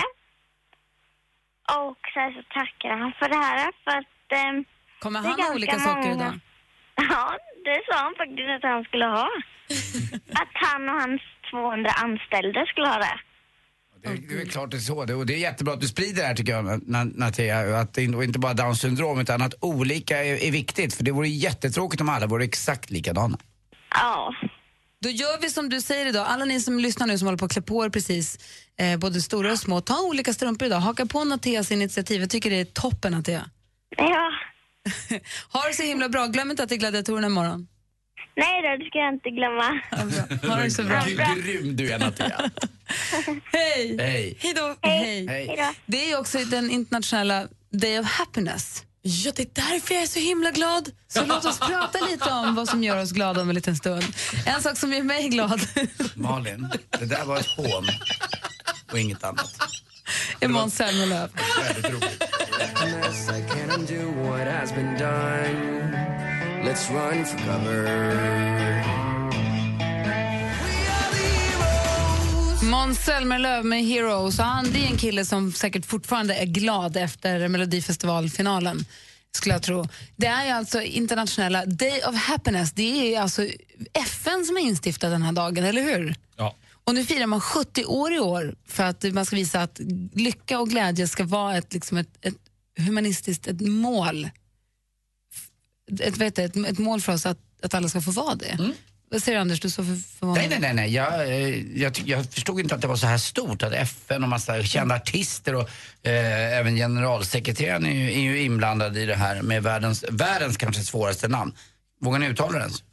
Och 1.87 1.97
sen 2.13 2.33
så 2.35 2.41
tackade 2.59 2.95
han 3.01 3.13
för 3.19 3.29
det 3.29 3.35
här 3.35 3.71
för 3.83 3.91
att... 3.91 4.31
ehm, 4.39 4.65
Kommer 4.99 5.21
det 5.21 5.27
är 5.27 5.29
han 5.29 5.31
ha 5.31 5.37
ganska 5.37 5.55
olika 5.55 5.79
saker 5.79 6.09
många- 6.09 6.15
idag? 6.15 6.39
Ja, 6.95 7.37
det 7.65 7.81
sa 7.87 7.95
han 8.05 8.13
faktiskt 8.17 8.49
att 8.57 8.63
han 8.71 8.83
skulle 8.83 9.05
ha. 9.05 9.27
att 10.41 10.53
han 10.53 10.89
och 10.89 10.95
hans 11.01 11.21
200 11.51 11.89
anställda 11.91 12.65
skulle 12.65 12.87
ha 12.87 12.97
det. 12.97 13.19
Det, 14.03 14.09
är- 14.09 14.27
det 14.27 14.33
är 14.33 14.37
väl 14.37 14.49
klart 14.49 14.71
det 14.71 14.77
är 14.77 14.81
så. 14.81 15.05
Det, 15.05 15.13
och 15.13 15.25
det 15.25 15.33
är 15.33 15.37
jättebra 15.37 15.73
att 15.73 15.81
du 15.81 15.87
sprider 15.87 16.21
det 16.21 16.27
här 16.27 16.35
tycker 16.35 16.51
jag, 16.53 16.65
Na- 16.65 17.11
Natia. 17.19 17.79
Att 17.79 17.97
och 17.97 18.23
inte 18.23 18.39
bara 18.39 18.53
Downs 18.53 18.81
syndrom 18.81 19.19
utan 19.19 19.41
att 19.41 19.53
olika 19.61 20.23
är, 20.23 20.43
är 20.47 20.51
viktigt. 20.51 20.93
För 20.93 21.03
det 21.03 21.11
vore 21.11 21.27
jättetråkigt 21.27 22.01
om 22.01 22.09
alla 22.09 22.27
vore 22.27 22.43
exakt 22.43 22.89
likadana. 22.89 23.37
Ja. 23.89 24.35
Då 25.01 25.09
gör 25.09 25.41
vi 25.41 25.49
som 25.49 25.69
du 25.69 25.81
säger 25.81 26.05
idag. 26.05 26.25
Alla 26.29 26.45
ni 26.45 26.59
som 26.59 26.79
lyssnar 26.79 27.07
nu 27.07 27.17
som 27.17 27.25
håller 27.27 27.37
på 27.37 27.45
att 27.45 27.51
klä 27.53 27.61
på 27.61 27.85
er 27.85 27.89
precis, 27.89 28.37
eh, 28.79 28.97
både 28.99 29.21
stora 29.21 29.51
och 29.51 29.59
små, 29.59 29.81
ta 29.81 30.01
olika 30.01 30.33
strumpor 30.33 30.65
idag. 30.65 30.79
Haka 30.79 31.05
på 31.05 31.23
Nateas 31.23 31.71
initiativ. 31.71 32.21
Jag 32.21 32.29
tycker 32.29 32.49
det 32.49 32.59
är 32.59 32.65
toppen, 32.65 33.11
Natea. 33.11 33.49
Ja. 33.97 34.31
ha 35.49 35.67
det 35.67 35.73
så 35.73 35.83
himla 35.83 36.09
bra. 36.09 36.27
Glöm 36.27 36.51
inte 36.51 36.63
att 36.63 36.69
det 36.69 36.75
är 36.75 36.79
gladiatorerna 36.79 37.27
imorgon. 37.27 37.67
Nej 38.37 38.61
då, 38.61 38.83
det 38.83 38.89
ska 38.89 38.97
jag 38.99 39.13
inte 39.13 39.29
glömma. 39.29 39.81
Ha 40.47 40.63
det 40.63 40.71
så 40.71 40.83
bra. 40.83 40.99
Hur 40.99 41.43
grym 41.43 41.75
du 41.75 41.91
är 41.91 41.99
Natia. 41.99 42.41
Hej! 43.51 43.97
Hej. 43.99 44.37
Hej 44.39 44.53
då. 44.53 44.75
Hej. 44.81 45.27
Hej. 45.27 45.75
Det 45.85 46.11
är 46.11 46.19
också 46.19 46.37
den 46.37 46.71
internationella 46.71 47.47
Day 47.71 47.99
of 47.99 48.05
Happiness. 48.05 48.83
Ja, 49.01 49.31
det 49.35 49.41
är 49.41 49.71
därför 49.71 49.93
jag 49.93 50.03
är 50.03 50.07
så 50.07 50.19
himla 50.19 50.51
glad. 50.51 50.91
Så 51.07 51.25
låt 51.25 51.45
oss 51.45 51.59
prata 51.59 52.05
lite 52.05 52.29
om 52.29 52.55
vad 52.55 52.69
som 52.69 52.83
gör 52.83 53.01
oss 53.01 53.11
glada 53.11 53.41
om 53.41 53.49
en 53.49 53.55
liten 53.55 53.75
stund. 53.75 54.03
En 54.45 54.61
sak 54.61 54.77
som 54.77 54.93
gör 54.93 55.03
mig 55.03 55.29
glad 55.29 55.61
Malin, 56.15 56.69
det 56.99 57.05
där 57.05 57.25
var 57.25 57.39
ett 57.39 57.47
hån 57.47 57.85
och 58.91 58.99
inget 58.99 59.23
annat. 59.23 59.55
är 60.39 60.47
Måns 60.47 60.75
Zelmerlöw. 60.75 61.29
Väldigt 61.63 61.91
roligt. 61.91 62.23
Undo 63.75 64.11
what 64.11 64.47
has 64.47 64.73
been 64.73 64.97
done. 64.97 65.91
Let's 66.63 66.89
run 66.91 67.25
for 67.25 67.37
cover. 67.37 67.85
Måns 72.63 72.99
Zelmerlöw 72.99 73.63
med 73.63 73.85
Heroes. 73.85 74.39
Och 74.39 74.45
han, 74.45 74.71
det 74.71 74.79
är 74.79 74.87
en 74.87 74.97
kille 74.97 75.25
som 75.25 75.51
säkert 75.53 75.85
fortfarande 75.85 76.35
är 76.35 76.45
glad 76.45 76.97
efter 76.97 77.47
Melodifestivalfinalen. 77.47 78.85
Skulle 79.31 79.55
jag 79.55 79.63
tro. 79.63 79.87
Det 80.15 80.27
är 80.27 80.45
ju 80.45 80.51
alltså 80.51 80.81
internationella 80.81 81.65
Day 81.65 82.01
of 82.07 82.15
Happiness. 82.15 82.71
Det 82.71 83.01
är 83.01 83.09
ju 83.09 83.15
alltså 83.15 83.47
FN 83.93 84.45
som 84.45 84.55
har 84.55 84.63
instiftat 84.63 85.11
den 85.11 85.21
här 85.21 85.31
dagen, 85.31 85.63
eller 85.63 85.81
hur? 85.81 86.15
Ja. 86.37 86.55
Och 86.83 86.95
nu 86.95 87.05
firar 87.05 87.25
man 87.25 87.41
70 87.41 87.85
år 87.85 88.13
i 88.13 88.19
år 88.19 88.55
för 88.67 88.83
att 88.83 89.03
man 89.13 89.25
ska 89.25 89.35
visa 89.35 89.61
att 89.61 89.79
lycka 90.13 90.59
och 90.59 90.69
glädje 90.69 91.07
ska 91.07 91.23
vara 91.23 91.57
ett, 91.57 91.73
liksom 91.73 91.97
ett, 91.97 92.09
ett 92.21 92.35
humanistiskt 92.77 93.47
ett 93.47 93.61
mål. 93.61 94.29
Ett, 95.99 96.17
vet 96.17 96.35
du, 96.35 96.43
ett, 96.43 96.57
ett 96.57 96.79
mål 96.79 97.01
för 97.01 97.13
oss 97.13 97.25
att, 97.25 97.39
att 97.63 97.73
alla 97.73 97.89
ska 97.89 98.01
få 98.01 98.11
vara 98.11 98.35
det. 98.35 98.73
Vad 99.11 99.23
säger 99.23 99.37
du 99.37 99.41
Anders? 99.41 99.59
Du 99.59 99.69
så 99.69 99.83
för, 99.83 100.17
förvånad. 100.19 100.37
Nej, 100.37 100.49
nej, 100.49 100.59
nej. 100.59 100.73
nej. 100.73 100.93
Jag, 100.93 101.29
eh, 101.29 101.77
jag, 101.81 101.99
jag 102.05 102.25
förstod 102.25 102.59
inte 102.59 102.75
att 102.75 102.81
det 102.81 102.87
var 102.87 102.95
så 102.95 103.07
här 103.07 103.17
stort. 103.17 103.63
Att 103.63 103.73
FN 103.73 104.23
och 104.23 104.29
massa 104.29 104.63
kända 104.63 104.95
artister 104.95 105.55
och 105.55 105.69
eh, 106.03 106.57
även 106.57 106.75
generalsekreteraren 106.75 107.85
är 107.85 107.91
ju, 107.91 108.13
är 108.13 108.19
ju 108.19 108.41
inblandad 108.41 108.97
i 108.97 109.05
det 109.05 109.15
här 109.15 109.41
med 109.41 109.63
världens, 109.63 110.05
världens 110.09 110.57
kanske 110.57 110.83
svåraste 110.83 111.27
namn. 111.27 111.53
Vågar 112.01 112.19
ni 112.19 112.27
uttala 112.27 112.51
det 112.51 112.59
ens? 112.59 112.83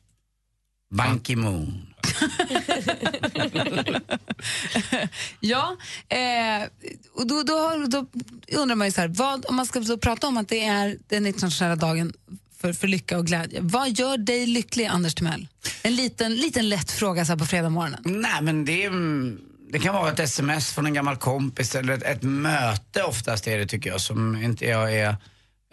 Ban 0.92 1.20
Ki-Moon. 1.20 1.86
Ja, 5.40 5.76
eh, 6.08 6.62
och 7.14 7.26
då, 7.26 7.42
då, 7.42 7.86
då 7.88 8.06
undrar 8.58 8.76
man 8.76 8.86
ju 8.86 8.92
så 8.92 9.00
här, 9.00 9.08
vad, 9.08 9.46
om 9.46 9.56
man 9.56 9.66
ska 9.66 9.80
då 9.80 9.98
prata 9.98 10.26
om 10.26 10.36
att 10.36 10.48
det 10.48 10.64
är 10.64 10.98
den 11.08 11.26
internationella 11.26 11.76
dagen 11.76 12.12
för, 12.60 12.72
för 12.72 12.88
lycka 12.88 13.18
och 13.18 13.26
glädje. 13.26 13.58
Vad 13.62 13.90
gör 13.98 14.16
dig 14.16 14.46
lycklig, 14.46 14.86
Anders 14.86 15.14
Timell? 15.14 15.48
En 15.82 15.96
liten, 15.96 16.34
liten 16.34 16.68
lätt 16.68 16.90
fråga 16.90 17.24
så 17.24 17.32
här 17.32 17.38
på 17.38 17.46
fredag 17.46 17.68
morgonen. 17.68 18.00
Nej, 18.04 18.42
men 18.42 18.64
det, 18.64 18.84
mm, 18.84 19.40
det 19.70 19.78
kan 19.78 19.94
vara 19.94 20.12
ett 20.12 20.20
sms 20.20 20.72
från 20.72 20.86
en 20.86 20.94
gammal 20.94 21.16
kompis 21.16 21.74
eller 21.74 21.94
ett, 21.94 22.02
ett 22.02 22.22
möte 22.22 23.02
oftast 23.02 23.46
är 23.46 23.58
det 23.58 23.66
tycker 23.66 23.90
jag 23.90 24.00
som 24.00 24.42
inte 24.42 24.64
jag 24.64 24.94
är... 24.94 25.16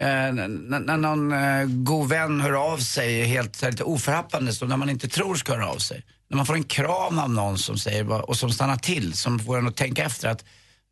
Eh, 0.00 0.32
när, 0.32 0.96
någon 0.96 1.32
eh, 1.32 1.64
god 1.66 2.08
vän 2.08 2.40
hör 2.40 2.72
av 2.72 2.78
sig 2.78 3.24
helt 3.24 3.62
lite 3.62 3.84
oförhappandes 3.84 4.62
och 4.62 4.68
när 4.68 4.76
man 4.76 4.90
inte 4.90 5.08
tror 5.08 5.34
ska 5.34 5.52
höra 5.52 5.68
av 5.68 5.78
sig. 5.78 6.04
När 6.28 6.36
man 6.36 6.46
får 6.46 6.54
en 6.54 6.64
kram 6.64 7.18
av 7.18 7.30
någon 7.30 7.58
som 7.58 7.78
säger 7.78 8.30
och 8.30 8.36
som 8.36 8.50
stannar 8.50 8.76
till, 8.76 9.12
som 9.12 9.38
får 9.38 9.58
en 9.58 9.68
att 9.68 9.76
tänka 9.76 10.04
efter 10.04 10.28
att, 10.28 10.44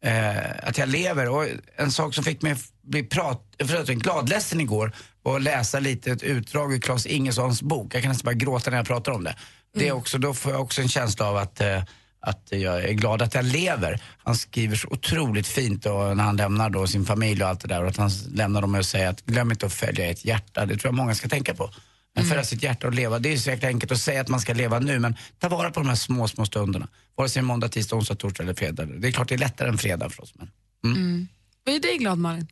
eh, 0.05 0.69
att 0.69 0.79
jag 0.79 0.89
lever. 0.89 1.29
Och 1.29 1.47
en 1.77 1.93
sak 1.93 2.15
som 2.15 2.25
fick 2.25 2.43
mig 2.43 2.57
bli 2.83 3.03
prat, 3.03 3.43
förlåt, 3.65 3.89
gladledsen 3.89 4.61
igår 4.61 4.93
var 5.23 5.37
att 5.37 5.43
läsa 5.43 5.81
lite 5.81 6.11
ett 6.11 6.23
utdrag 6.23 6.75
ur 6.75 6.81
Claes 6.81 7.07
Ingessons 7.07 7.63
bok. 7.63 7.95
Jag 7.95 8.03
kan 8.03 8.09
nästan 8.09 8.25
bara 8.25 8.35
gråta 8.35 8.71
när 8.71 8.77
jag 8.77 8.87
pratar 8.87 9.13
om 9.13 9.25
det. 9.25 9.37
det 9.75 9.89
är 9.89 9.93
också, 9.93 10.19
då 10.19 10.35
får 10.35 10.53
jag 10.53 10.61
också 10.61 10.81
en 10.83 10.89
känsla 10.89 11.29
av 11.29 11.37
att 11.37 11.61
eh, 11.61 11.83
att 12.21 12.49
jag 12.51 12.85
är 12.85 12.93
glad 12.93 13.23
att 13.23 13.35
jag 13.35 13.45
lever. 13.45 14.03
Han 14.19 14.37
skriver 14.37 14.77
så 14.77 14.89
otroligt 14.89 15.47
fint 15.47 15.83
då, 15.83 16.15
när 16.15 16.25
han 16.25 16.37
lämnar 16.37 16.71
då 16.71 16.87
sin 16.87 17.05
familj 17.05 17.43
och 17.43 17.49
allt 17.49 17.61
det 17.61 17.69
där. 17.69 17.83
Och 17.83 17.89
att 17.89 17.97
han 17.97 18.11
lämnar 18.33 18.61
dem 18.61 18.73
med 18.73 18.79
att 18.79 18.87
säga 18.87 19.09
att 19.09 19.25
glöm 19.25 19.51
inte 19.51 19.67
att 19.67 19.73
följa 19.73 20.11
ert 20.11 20.25
hjärta. 20.25 20.67
Det 20.67 20.77
tror 20.77 20.87
jag 20.89 20.95
många 20.95 21.15
ska 21.15 21.29
tänka 21.29 21.55
på. 21.55 21.71
Men 22.15 22.25
följa 22.25 22.45
sitt 22.45 22.63
hjärta 22.63 22.87
och 22.87 22.95
leva. 22.95 23.19
Det 23.19 23.33
är 23.33 23.37
så 23.37 23.51
jäkla 23.51 23.69
enkelt 23.69 23.93
att 23.93 24.01
säga 24.01 24.21
att 24.21 24.29
man 24.29 24.41
ska 24.41 24.55
leva 24.55 24.79
nu 24.79 24.99
men 24.99 25.17
ta 25.39 25.49
vara 25.49 25.71
på 25.71 25.81
de 25.81 25.89
här 25.89 25.97
små, 25.97 26.29
små 26.29 26.47
stunderna. 26.47 26.89
Vare 27.17 27.29
sig 27.29 27.43
måndag, 27.43 27.69
tisdag, 27.69 27.97
onsdag, 27.97 28.15
torsdag 28.15 28.43
eller 28.43 28.55
fredag. 28.55 28.87
Det 28.87 29.09
är 29.09 29.13
klart 29.13 29.29
det 29.29 29.35
är 29.35 29.39
lättare 29.39 29.69
än 29.69 29.79
fredag 29.79 30.11
för 30.11 30.23
oss. 30.23 30.35
Men. 30.83 31.29
Vad 31.65 31.75
är 31.75 31.81
dig 31.81 31.99
glad, 31.99 32.19
Malin? 32.19 32.47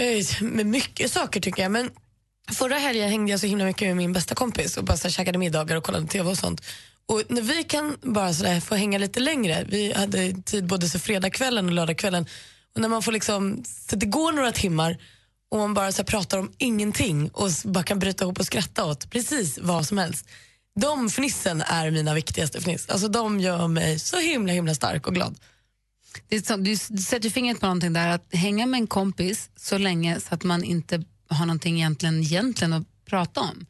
Eh, 0.00 0.42
Med 0.42 0.66
mycket 0.66 1.10
saker 1.12 1.40
tycker 1.40 1.62
jag. 1.62 1.72
Men 1.72 1.90
förra 2.52 2.74
helgen 2.78 3.08
hängde 3.08 3.30
jag 3.30 3.40
så 3.40 3.46
himla 3.46 3.64
mycket 3.64 3.88
med 3.88 3.96
min 3.96 4.12
bästa 4.12 4.34
kompis 4.34 4.76
och 4.76 4.84
bara 4.84 4.96
så 4.96 5.08
här, 5.08 5.10
käkade 5.12 5.38
middagar 5.38 5.76
och 5.76 5.84
kollade 5.84 6.06
TV 6.06 6.30
och 6.30 6.38
sånt. 6.38 6.62
Och 7.08 7.22
när 7.28 7.42
vi 7.42 7.64
kan 7.64 7.96
bara 8.02 8.34
så 8.34 8.42
där, 8.42 8.60
få 8.60 8.74
hänga 8.74 8.98
lite 8.98 9.20
längre, 9.20 9.64
vi 9.68 9.92
hade 9.92 10.42
tid 10.42 10.66
både 10.66 10.88
så 10.88 10.98
fredagskvällen 10.98 11.66
och 11.66 11.72
lördagskvällen, 11.72 12.26
och 12.74 12.80
när 12.80 12.88
man 12.88 13.02
får 13.02 13.12
liksom, 13.12 13.64
så 13.88 13.96
det 13.96 14.06
går 14.06 14.32
några 14.32 14.52
timmar 14.52 14.98
och 15.50 15.58
man 15.58 15.74
bara 15.74 15.92
så 15.92 16.04
pratar 16.04 16.38
om 16.38 16.52
ingenting 16.58 17.28
och 17.28 17.50
bara 17.64 17.84
kan 17.84 17.98
bryta 17.98 18.24
ihop 18.24 18.38
och 18.38 18.46
skratta 18.46 18.84
åt 18.84 19.10
precis 19.10 19.58
vad 19.58 19.86
som 19.86 19.98
helst. 19.98 20.28
De 20.80 21.10
fnissen 21.10 21.62
är 21.62 21.90
mina 21.90 22.14
viktigaste 22.14 22.60
fniss. 22.60 22.88
Alltså 22.88 23.08
de 23.08 23.40
gör 23.40 23.68
mig 23.68 23.98
så 23.98 24.18
himla 24.18 24.52
himla 24.52 24.74
stark 24.74 25.06
och 25.06 25.14
glad. 25.14 25.38
Det 26.28 26.46
så, 26.46 26.56
du 26.56 26.76
sätter 26.76 27.30
fingret 27.30 27.60
på 27.60 27.66
någonting 27.66 27.92
där, 27.92 28.08
att 28.08 28.34
hänga 28.34 28.66
med 28.66 28.78
en 28.80 28.86
kompis 28.86 29.50
så 29.56 29.78
länge 29.78 30.20
så 30.20 30.34
att 30.34 30.44
man 30.44 30.64
inte 30.64 31.04
har 31.28 31.46
någonting 31.46 31.76
egentligen, 31.76 32.20
egentligen 32.20 32.72
att 32.72 33.04
prata 33.04 33.40
om. 33.40 33.66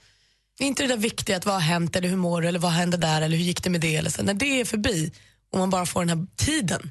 Det 0.58 0.64
är 0.64 0.68
inte 0.68 0.82
det 0.82 0.88
där 0.88 0.96
viktiga 0.96 1.36
att 1.36 1.46
vad 1.46 1.54
har 1.54 1.60
hänt 1.60 1.96
eller 1.96 2.08
hur 2.08 2.16
mår 2.16 2.42
du 2.42 2.48
eller 2.48 2.58
vad 2.58 2.72
hände 2.72 2.96
där 2.96 3.22
eller 3.22 3.36
hur 3.36 3.44
gick 3.44 3.62
det 3.62 3.70
med 3.70 3.80
det. 3.80 3.96
Eller 3.96 4.10
så. 4.10 4.22
När 4.22 4.34
det 4.34 4.60
är 4.60 4.64
förbi 4.64 5.12
och 5.52 5.58
man 5.58 5.70
bara 5.70 5.86
får 5.86 6.04
den 6.04 6.18
här 6.18 6.26
tiden 6.36 6.90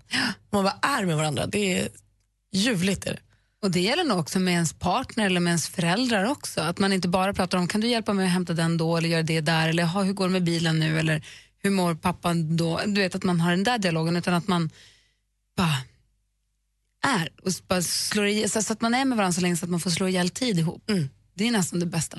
och 0.50 0.54
man 0.54 0.64
bara 0.64 0.80
är 0.82 1.06
med 1.06 1.18
varandra, 1.18 1.48
det 1.48 1.80
är 1.80 1.90
ljuvligt. 2.54 3.06
Är 3.06 3.12
det. 3.12 3.20
Och 3.64 3.72
det 3.72 3.80
gäller 3.80 4.04
nog 4.04 4.20
också 4.20 4.40
med 4.40 4.54
ens 4.54 4.74
partner 4.74 5.26
eller 5.26 5.40
med 5.40 5.52
ens 5.52 5.68
föräldrar 5.68 6.24
också. 6.24 6.62
Att 6.62 6.80
man 6.80 6.94
inte 6.94 7.08
bara 7.08 7.34
pratar 7.34 7.58
om, 7.58 7.68
kan 7.68 7.82
du 7.82 7.88
hjälpa 7.88 8.14
mig 8.14 8.26
att 8.26 8.32
hämta 8.32 8.54
den 8.54 8.78
då 8.78 8.98
eller 8.98 9.10
göra 9.10 9.24
det 9.24 9.42
där 9.42 9.70
eller 9.70 9.84
"Ha, 9.84 10.04
hur 10.04 10.14
går 10.14 10.26
det 10.28 10.32
med 10.32 10.44
bilen 10.44 10.80
nu 10.80 11.00
eller 11.00 11.26
hur 11.64 11.70
mår 11.72 11.96
pappan 11.96 12.58
då? 12.58 12.82
Du 12.86 13.02
vet 13.02 13.16
att 13.16 13.24
man 13.24 13.40
har 13.42 13.52
den 13.52 13.64
där 13.64 13.78
dialogen 13.78 14.18
utan 14.18 14.34
att 14.34 14.48
man 14.48 14.70
bara 15.58 15.78
är 17.20 17.30
och 17.44 17.52
bara 17.68 17.82
slår 17.82 18.26
ihjäl, 18.26 18.50
så 18.50 18.74
att 18.74 18.82
man 18.82 18.94
är 18.94 19.06
med 19.06 19.18
varandra 19.18 19.34
så 19.34 19.42
länge 19.42 19.58
så 19.58 19.66
att 19.66 19.72
man 19.72 19.80
får 19.80 19.90
slå 19.90 20.08
ihjäl 20.08 20.30
tid 20.30 20.60
ihop. 20.60 20.84
Det 21.34 21.48
är 21.48 21.52
nästan 21.52 21.80
det 21.80 21.86
bästa. 21.86 22.18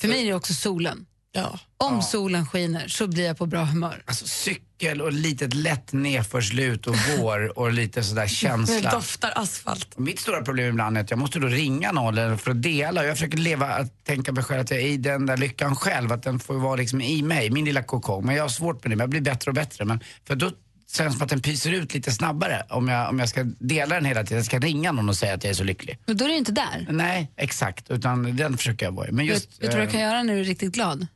För 0.00 0.08
mig 0.08 0.20
är 0.22 0.26
det 0.26 0.34
också 0.34 0.54
solen. 0.54 1.06
Ja. 1.32 1.58
Om 1.78 2.02
solen 2.02 2.46
skiner 2.46 2.88
så 2.88 3.06
blir 3.06 3.24
jag 3.26 3.38
på 3.38 3.46
bra 3.46 3.64
humör. 3.64 4.02
Alltså, 4.06 4.26
cyk 4.26 4.62
cykel 4.80 5.02
och 5.02 5.12
litet 5.12 5.54
lätt 5.54 5.92
nedförslut 5.92 6.86
och 6.86 6.94
vår 7.18 7.58
och 7.58 7.72
lite 7.72 8.02
sådär 8.02 8.22
Det 8.22 8.28
känsla. 8.28 8.90
doftar 8.90 9.32
asfalt. 9.36 9.98
Mitt 9.98 10.20
stora 10.20 10.42
problem 10.42 10.68
ibland 10.68 10.96
är 10.96 11.00
att 11.00 11.10
jag 11.10 11.18
måste 11.18 11.38
då 11.38 11.46
ringa 11.46 11.92
någon 11.92 12.38
för 12.38 12.50
att 12.50 12.62
dela. 12.62 13.04
Jag 13.04 13.16
försöker 13.16 13.38
leva, 13.38 13.66
att 13.66 14.04
tänka 14.04 14.32
mig 14.32 14.44
själv 14.44 14.60
att 14.60 14.70
jag 14.70 14.80
är 14.80 14.86
i 14.86 14.96
den 14.96 15.26
där 15.26 15.36
lyckan 15.36 15.76
själv, 15.76 16.12
att 16.12 16.22
den 16.22 16.38
får 16.38 16.54
vara 16.54 16.76
liksom 16.76 17.00
i 17.00 17.22
mig, 17.22 17.50
min 17.50 17.64
lilla 17.64 17.82
kokong. 17.82 18.26
Men 18.26 18.34
jag 18.34 18.44
har 18.44 18.48
svårt 18.48 18.84
med 18.84 18.90
det, 18.92 18.96
men 18.96 19.02
jag 19.04 19.10
blir 19.10 19.20
bättre 19.20 19.50
och 19.50 19.54
bättre. 19.54 19.84
Men 19.84 20.00
för 20.26 20.34
då 20.36 20.50
känns 20.88 21.14
som 21.14 21.22
att 21.22 21.28
den 21.28 21.40
pyser 21.40 21.72
ut 21.72 21.94
lite 21.94 22.12
snabbare 22.12 22.62
om 22.68 22.88
jag, 22.88 23.08
om 23.08 23.18
jag 23.18 23.28
ska 23.28 23.44
dela 23.58 23.94
den 23.94 24.04
hela 24.04 24.22
tiden. 24.22 24.36
Jag 24.36 24.46
ska 24.46 24.58
ringa 24.58 24.92
någon 24.92 25.08
och 25.08 25.16
säga 25.16 25.34
att 25.34 25.44
jag 25.44 25.50
är 25.50 25.54
så 25.54 25.64
lycklig. 25.64 25.98
Men 26.06 26.16
då 26.16 26.24
är 26.24 26.28
du 26.28 26.34
inte 26.36 26.52
där. 26.52 26.86
Nej, 26.90 27.32
exakt. 27.36 27.90
Utan 27.90 28.36
den 28.36 28.56
försöker 28.56 28.86
jag 28.86 28.92
vara 28.92 29.08
i. 29.08 29.12
Men 29.12 29.26
just... 29.26 29.46
vet, 29.46 29.62
vet 29.62 29.70
du 29.70 29.78
vad 29.78 29.86
du 29.86 29.90
kan 29.90 30.00
eh, 30.00 30.06
göra 30.06 30.22
när 30.22 30.34
du 30.34 30.40
är 30.40 30.44
riktigt 30.44 30.72
glad? 30.72 31.06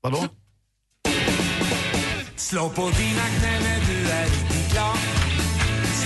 Vadå? 0.00 0.28
Slå 2.36 2.68
på 2.68 2.82
dina 2.82 3.26
knän 3.38 3.62
när 3.62 3.80
du 3.86 4.10
är 4.10 4.24
riktigt 4.24 4.72
glad. 4.72 4.98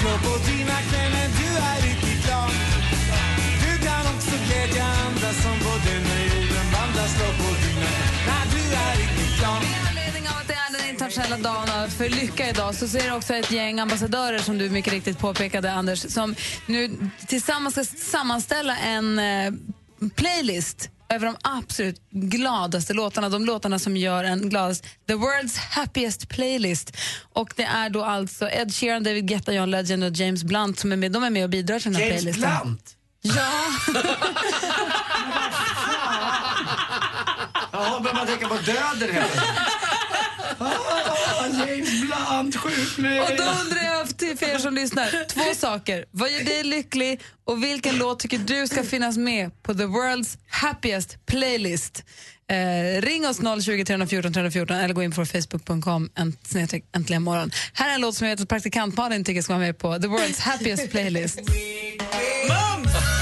Slå 0.00 0.10
på 0.10 0.50
dina 0.50 0.80
knän 0.80 1.23
internationella 11.14 11.66
dagen 11.66 11.90
för 11.90 12.08
lycka 12.08 12.50
idag 12.50 12.74
så 12.74 12.84
är 12.84 13.04
det 13.10 13.12
också 13.12 13.34
ett 13.34 13.50
gäng 13.50 13.80
ambassadörer 13.80 14.38
som 14.38 14.58
du 14.58 14.70
mycket 14.70 14.92
riktigt 14.92 15.18
påpekade, 15.18 15.72
Anders, 15.72 16.12
som 16.12 16.34
nu 16.66 17.10
tillsammans 17.26 17.74
ska 17.74 17.84
sammanställa 17.98 18.76
en 18.76 19.18
eh, 19.18 19.52
playlist 20.14 20.90
över 21.08 21.26
de 21.26 21.36
absolut 21.42 22.10
gladaste 22.10 22.94
låtarna, 22.94 23.28
de 23.28 23.44
låtarna 23.44 23.78
som 23.78 23.96
gör 23.96 24.24
en 24.24 24.48
gladast, 24.48 24.84
the 25.06 25.14
world's 25.14 25.58
happiest 25.70 26.28
playlist. 26.28 26.96
Och 27.32 27.52
det 27.56 27.64
är 27.64 27.90
då 27.90 28.04
alltså 28.04 28.50
Ed 28.50 28.74
Sheeran, 28.74 29.04
David 29.04 29.28
Guetta, 29.28 29.52
John 29.52 29.70
Legend 29.70 30.04
och 30.04 30.12
James 30.12 30.44
Blunt 30.44 30.78
som 30.78 30.92
är 30.92 30.96
med, 30.96 31.12
de 31.12 31.24
är 31.24 31.30
med 31.30 31.44
och 31.44 31.50
bidrar 31.50 31.78
till 31.78 31.92
den 31.92 32.02
här 32.02 32.08
James 32.08 32.22
playlisten. 32.22 32.50
Blunt? 32.62 32.96
Ja. 33.22 33.50
Jaha, 37.72 38.00
börjar 38.00 38.14
man 38.14 38.26
tänka 38.26 38.48
på 38.48 38.54
döden 38.54 39.14
hela 39.14 39.26
tiden? 39.26 39.44
Ah, 40.58 41.00
James 41.58 42.00
Blunt, 42.00 42.56
sjuklig. 42.56 43.20
Och 43.22 43.28
då 43.36 43.44
undrar 43.44 43.82
jag 43.84 44.16
till 44.18 44.38
för 44.38 44.46
er 44.46 44.58
som 44.58 44.74
lyssnar, 44.74 45.28
två 45.28 45.54
saker. 45.54 46.04
Vad 46.10 46.30
gör 46.32 46.44
dig 46.44 46.64
lycklig 46.64 47.20
och 47.44 47.64
vilken 47.64 47.98
låt 47.98 48.20
tycker 48.20 48.38
du 48.38 48.66
ska 48.66 48.82
finnas 48.82 49.16
med 49.16 49.62
på 49.62 49.74
the 49.74 49.84
world's 49.84 50.38
happiest 50.48 51.26
playlist? 51.26 52.04
Eh, 52.50 53.02
ring 53.02 53.26
oss 53.26 53.64
020 53.64 53.84
314 53.84 54.32
314 54.32 54.76
eller 54.76 54.94
gå 54.94 55.02
in 55.02 55.12
på 55.12 55.26
facebook.com 55.26 56.10
äntligen 56.92 57.22
morgon. 57.22 57.50
Här 57.72 57.90
är 57.90 57.94
en 57.94 58.00
låt 58.00 58.14
som 58.14 58.26
jag 58.26 58.36
vet 58.36 58.42
att 58.42 58.48
praktikant 58.48 58.96
Malin 58.96 59.24
tycker 59.24 59.42
ska 59.42 59.52
vara 59.52 59.66
med 59.66 59.78
på 59.78 59.98
the 59.98 60.06
world's 60.06 60.40
happiest 60.40 60.90
playlist. 60.90 61.40
UB40 61.40 63.13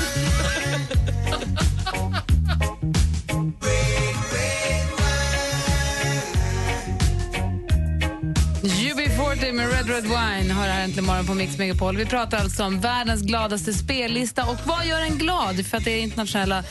Red 9.83 9.91
Red 9.91 10.05
Wine 10.05 10.53
har 10.53 10.67
här 10.67 10.85
äntligen 10.85 11.07
morgon 11.07 11.27
på 11.27 11.35
Mix 11.35 11.59
Megapol. 11.59 11.97
Vi 11.97 12.07
pratar 12.07 12.39
alltså 12.39 12.65
om 12.65 12.81
världens 12.81 13.23
gladaste 13.23 13.73
spellista 13.73 14.45
och 14.45 14.57
vad 14.67 14.87
gör 14.87 15.01
en 15.01 15.19
glad? 15.19 15.67
För 15.67 15.77
att 15.77 15.85
det 15.85 15.91
är 15.91 16.03
internationella 16.03 16.65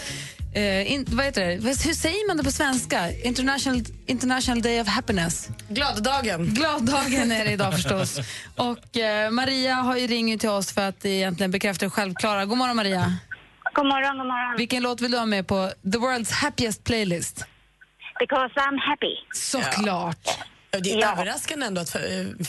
Eh, 0.54 0.91
in, 0.91 1.06
vad 1.08 1.26
heter 1.26 1.45
det? 1.45 1.54
Hur 1.54 1.93
säger 1.93 2.28
man 2.28 2.38
det 2.38 2.43
på 2.43 2.52
svenska? 2.52 3.12
International, 3.12 3.82
International 4.06 4.62
Day 4.62 4.82
of 4.82 4.88
Happiness. 4.88 5.50
Gladdagen. 5.69 6.45
Gladdagen 6.45 7.32
är 7.32 7.45
det 7.45 7.52
idag 7.52 7.74
förstås. 7.82 8.19
Och 8.56 8.97
eh, 8.97 9.32
Maria 9.32 9.76
har 9.76 9.97
ju 9.97 10.08
ringt 10.08 10.41
till 10.41 10.50
oss 10.50 10.74
för 10.74 10.89
att 10.89 11.06
egentligen 11.06 11.52
bekräfta 11.52 11.86
det 11.86 11.89
självklara. 11.89 12.45
God 12.45 12.58
morgon 12.58 12.76
Maria. 12.76 13.13
God 13.74 13.86
morgon, 13.86 14.17
god 14.17 14.28
morgon. 14.28 14.58
Vilken 14.58 14.84
låt 14.84 15.02
vill 15.02 15.12
du 15.12 15.17
ha 15.17 15.26
med 15.26 15.47
på 15.47 15.71
The 15.91 15.97
World's 15.97 16.34
Happiest 16.34 16.84
Playlist? 16.84 17.45
Because 18.19 18.54
I'm 18.56 18.80
happy. 18.89 19.15
Såklart. 19.34 20.17
Ja, 20.26 20.34
Det 20.79 20.91
är 20.91 21.12
överraskande 21.12 21.65
ändå 21.65 21.81
att 21.81 21.95
eh, 21.95 22.01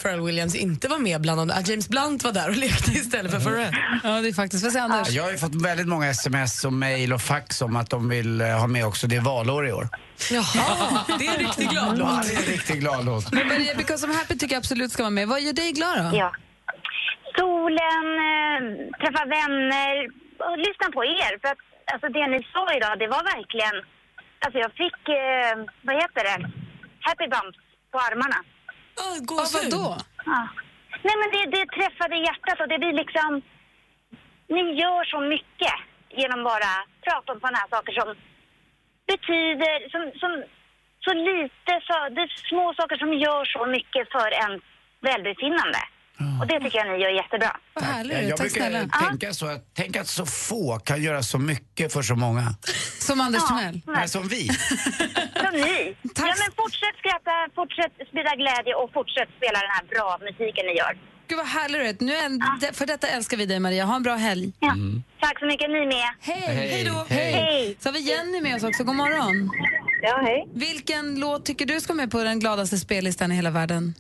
Pharrell 0.02 0.20
Williams 0.20 0.54
inte 0.54 0.88
var 0.88 0.98
med 0.98 1.20
bland 1.20 1.40
dem. 1.40 1.50
Att 1.50 1.68
James 1.68 1.88
Blunt 1.88 2.24
var 2.24 2.32
där 2.32 2.48
och 2.48 2.56
lekte 2.64 2.90
istället 2.90 3.32
för 3.32 3.40
Pharrell. 3.40 3.74
Ja, 4.04 4.20
det 4.20 4.28
är 4.28 4.32
faktiskt. 4.32 4.62
Vad 4.64 4.72
säger 4.72 4.85
Anders? 4.85 5.08
Jag 5.11 5.22
har 5.24 5.30
ju 5.30 5.38
fått 5.38 5.54
väldigt 5.64 5.88
många 5.88 6.06
sms 6.11 6.64
och 6.64 6.72
mail 6.72 7.12
och 7.12 7.20
fax 7.22 7.62
om 7.62 7.76
att 7.76 7.90
de 7.90 8.08
vill 8.08 8.40
eh, 8.40 8.46
ha 8.46 8.66
med 8.66 8.87
också. 8.87 9.06
Det 9.06 9.16
är 9.16 9.20
valår 9.20 9.68
i 9.68 9.72
år. 9.72 9.88
Jaha, 10.32 11.04
det 11.18 11.26
är 11.26 11.32
en 11.35 11.38
riktigt 11.46 11.70
glad 11.70 11.98
Ja, 11.98 12.04
låt. 12.16 12.26
det 12.28 12.35
är 12.35 12.38
en 12.38 12.52
riktigt 12.56 12.80
glad 12.80 13.04
låt. 13.04 13.32
Men 13.32 13.48
Maria, 13.48 13.74
Because 13.74 14.06
I'm 14.06 14.14
Happy 14.14 14.38
tycker 14.38 14.54
jag 14.54 14.61
absolut 14.61 14.92
ska 14.92 15.02
vara 15.02 15.11
med. 15.11 15.28
Vad 15.28 15.40
gör 15.40 15.52
dig 15.52 15.72
glad 15.72 15.98
då? 16.12 16.18
Ja. 16.18 16.32
Solen, 17.38 18.06
eh, 18.30 18.61
träffa 19.02 19.24
vänner 19.37 19.92
och 20.48 20.58
lyssna 20.66 20.87
på 20.96 21.00
er. 21.04 21.32
För 21.42 21.48
att 21.54 21.62
alltså, 21.92 22.06
det 22.16 22.26
ni 22.35 22.40
sa 22.54 22.64
idag, 22.78 22.94
det 23.02 23.08
var 23.14 23.22
verkligen... 23.37 23.76
Alltså 24.44 24.58
jag 24.64 24.72
fick, 24.82 25.00
eh, 25.22 25.54
vad 25.87 25.94
heter 26.02 26.22
det, 26.28 26.38
happy 27.08 27.26
bumps 27.35 27.58
på 27.92 27.98
armarna. 27.98 28.38
Oh, 29.05 29.16
Ja, 29.28 29.44
vadå? 29.57 29.87
Ja. 30.26 30.48
Nej 31.07 31.16
men 31.20 31.28
det, 31.35 31.42
det 31.57 31.66
träffade 31.76 32.16
hjärtat 32.16 32.61
och 32.61 32.68
det 32.68 32.78
blir 32.78 32.92
liksom... 32.92 33.42
Ni 34.48 34.62
gör 34.83 35.05
så 35.05 35.20
mycket 35.20 35.74
genom 36.11 36.44
bara 36.44 36.72
prata 37.05 37.33
om 37.33 37.40
sådana 37.40 37.59
här 37.59 37.68
saker 37.70 37.92
som 37.92 38.09
betyder, 39.07 39.76
som, 39.92 40.02
som 40.20 40.33
så 41.05 41.12
lite, 41.14 41.72
så, 41.87 41.94
det 42.14 42.22
är 42.26 42.48
små 42.48 42.74
saker 42.74 42.96
som 42.96 43.12
gör 43.12 43.44
så 43.44 43.66
mycket 43.66 44.05
för 44.12 44.28
ens 44.44 44.62
välbefinnande. 45.00 45.83
Och 46.40 46.46
det 46.46 46.61
tycker 46.61 46.79
jag 46.79 46.87
ni 46.92 47.03
gör 47.05 47.11
jättebra. 47.11 47.57
Vad 47.75 47.85
härligt. 47.85 48.29
Jag 48.29 48.37
Tack 48.37 48.38
brukar 48.38 48.70
snälla. 48.70 48.88
tänka 49.09 49.35
så 49.35 49.46
att, 49.46 49.64
tänk 49.75 49.96
att 49.96 50.09
så 50.09 50.27
få 50.27 50.79
kan 50.79 51.03
göra 51.03 51.22
så 51.22 51.38
mycket 51.38 51.92
för 51.92 52.03
så 52.03 52.14
många. 52.16 52.55
Som 52.98 53.20
Anders 53.20 53.46
Timell. 53.48 53.81
Nej, 53.87 54.09
som 54.09 54.29
vi. 54.29 54.48
Som 55.42 55.53
ni. 55.53 55.96
Ja, 56.03 56.35
men 56.42 56.51
fortsätt 56.62 56.96
skratta, 57.03 57.35
fortsätt 57.55 57.92
sprida 58.09 58.33
glädje 58.37 58.75
och 58.75 58.92
fortsätt 58.92 59.29
spela 59.37 59.59
den 59.66 59.70
här 59.77 59.85
bra 59.92 60.18
musiken 60.20 60.66
ni 60.66 60.72
gör. 60.79 60.98
Gud 61.29 61.38
vad 61.38 61.46
härligt 61.46 61.98
du 61.98 62.16
är. 62.16 62.29
nu 62.29 62.66
är, 62.66 62.72
För 62.72 62.87
detta 62.87 63.07
älskar 63.09 63.37
vi 63.37 63.46
dig 63.46 63.61
Maria. 63.61 63.85
Ha 63.85 63.96
en 63.96 64.03
bra 64.03 64.14
helg. 64.14 64.53
Ja. 64.61 64.75
Tack 65.20 65.38
så 65.38 65.46
mycket, 65.46 65.70
ni 65.70 65.87
med. 65.87 66.09
Hej! 66.20 66.40
Hej. 66.46 66.68
Hej 66.68 66.85
då! 66.85 67.07
Hej. 67.09 67.33
Hej. 67.33 67.77
Så 67.81 67.88
har 67.88 67.92
vi 67.92 68.01
Jenny 68.01 68.40
med 68.40 68.57
oss 68.57 68.62
också. 68.64 68.85
God 68.85 68.94
morgon. 68.96 69.51
Ja, 70.03 70.20
hej. 70.25 70.48
Vilken 70.55 71.20
låt 71.20 71.44
tycker 71.44 71.66
du 71.66 71.81
ska 71.81 71.94
med 71.94 72.11
på 72.11 72.25
den 72.25 72.40
gladaste 72.40 72.79
spellistan 72.79 73.33
i 73.33 73.35
hela 73.35 73.51
världen? 73.51 73.94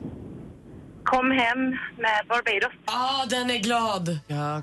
Kom 1.12 1.30
hem 1.30 1.70
med 1.98 2.26
Barbados. 2.28 2.72
Ja, 2.86 2.92
ah, 2.92 3.26
den 3.26 3.50
är 3.50 3.58
glad. 3.58 4.18
Ja. 4.26 4.62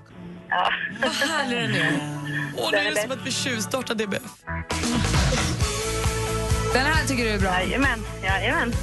Ja. 0.49 0.71
Vad 1.01 1.11
härlig 1.11 1.59
den 1.59 1.75
är. 1.75 1.99
Åh, 2.57 2.71
nu 2.71 2.77
Den 2.77 2.87
är 2.87 2.91
det 2.91 3.01
som 3.01 3.11
att 3.11 3.25
vi 3.25 3.31
tjuvstartar 3.31 3.95
DBF. 3.95 4.21
Den 6.73 6.85
här 6.85 7.07
tycker 7.07 7.23
du 7.23 7.29
är 7.29 7.39
bra. 7.39 7.49
Jajamän, 7.51 7.99
jajamän. 8.23 8.73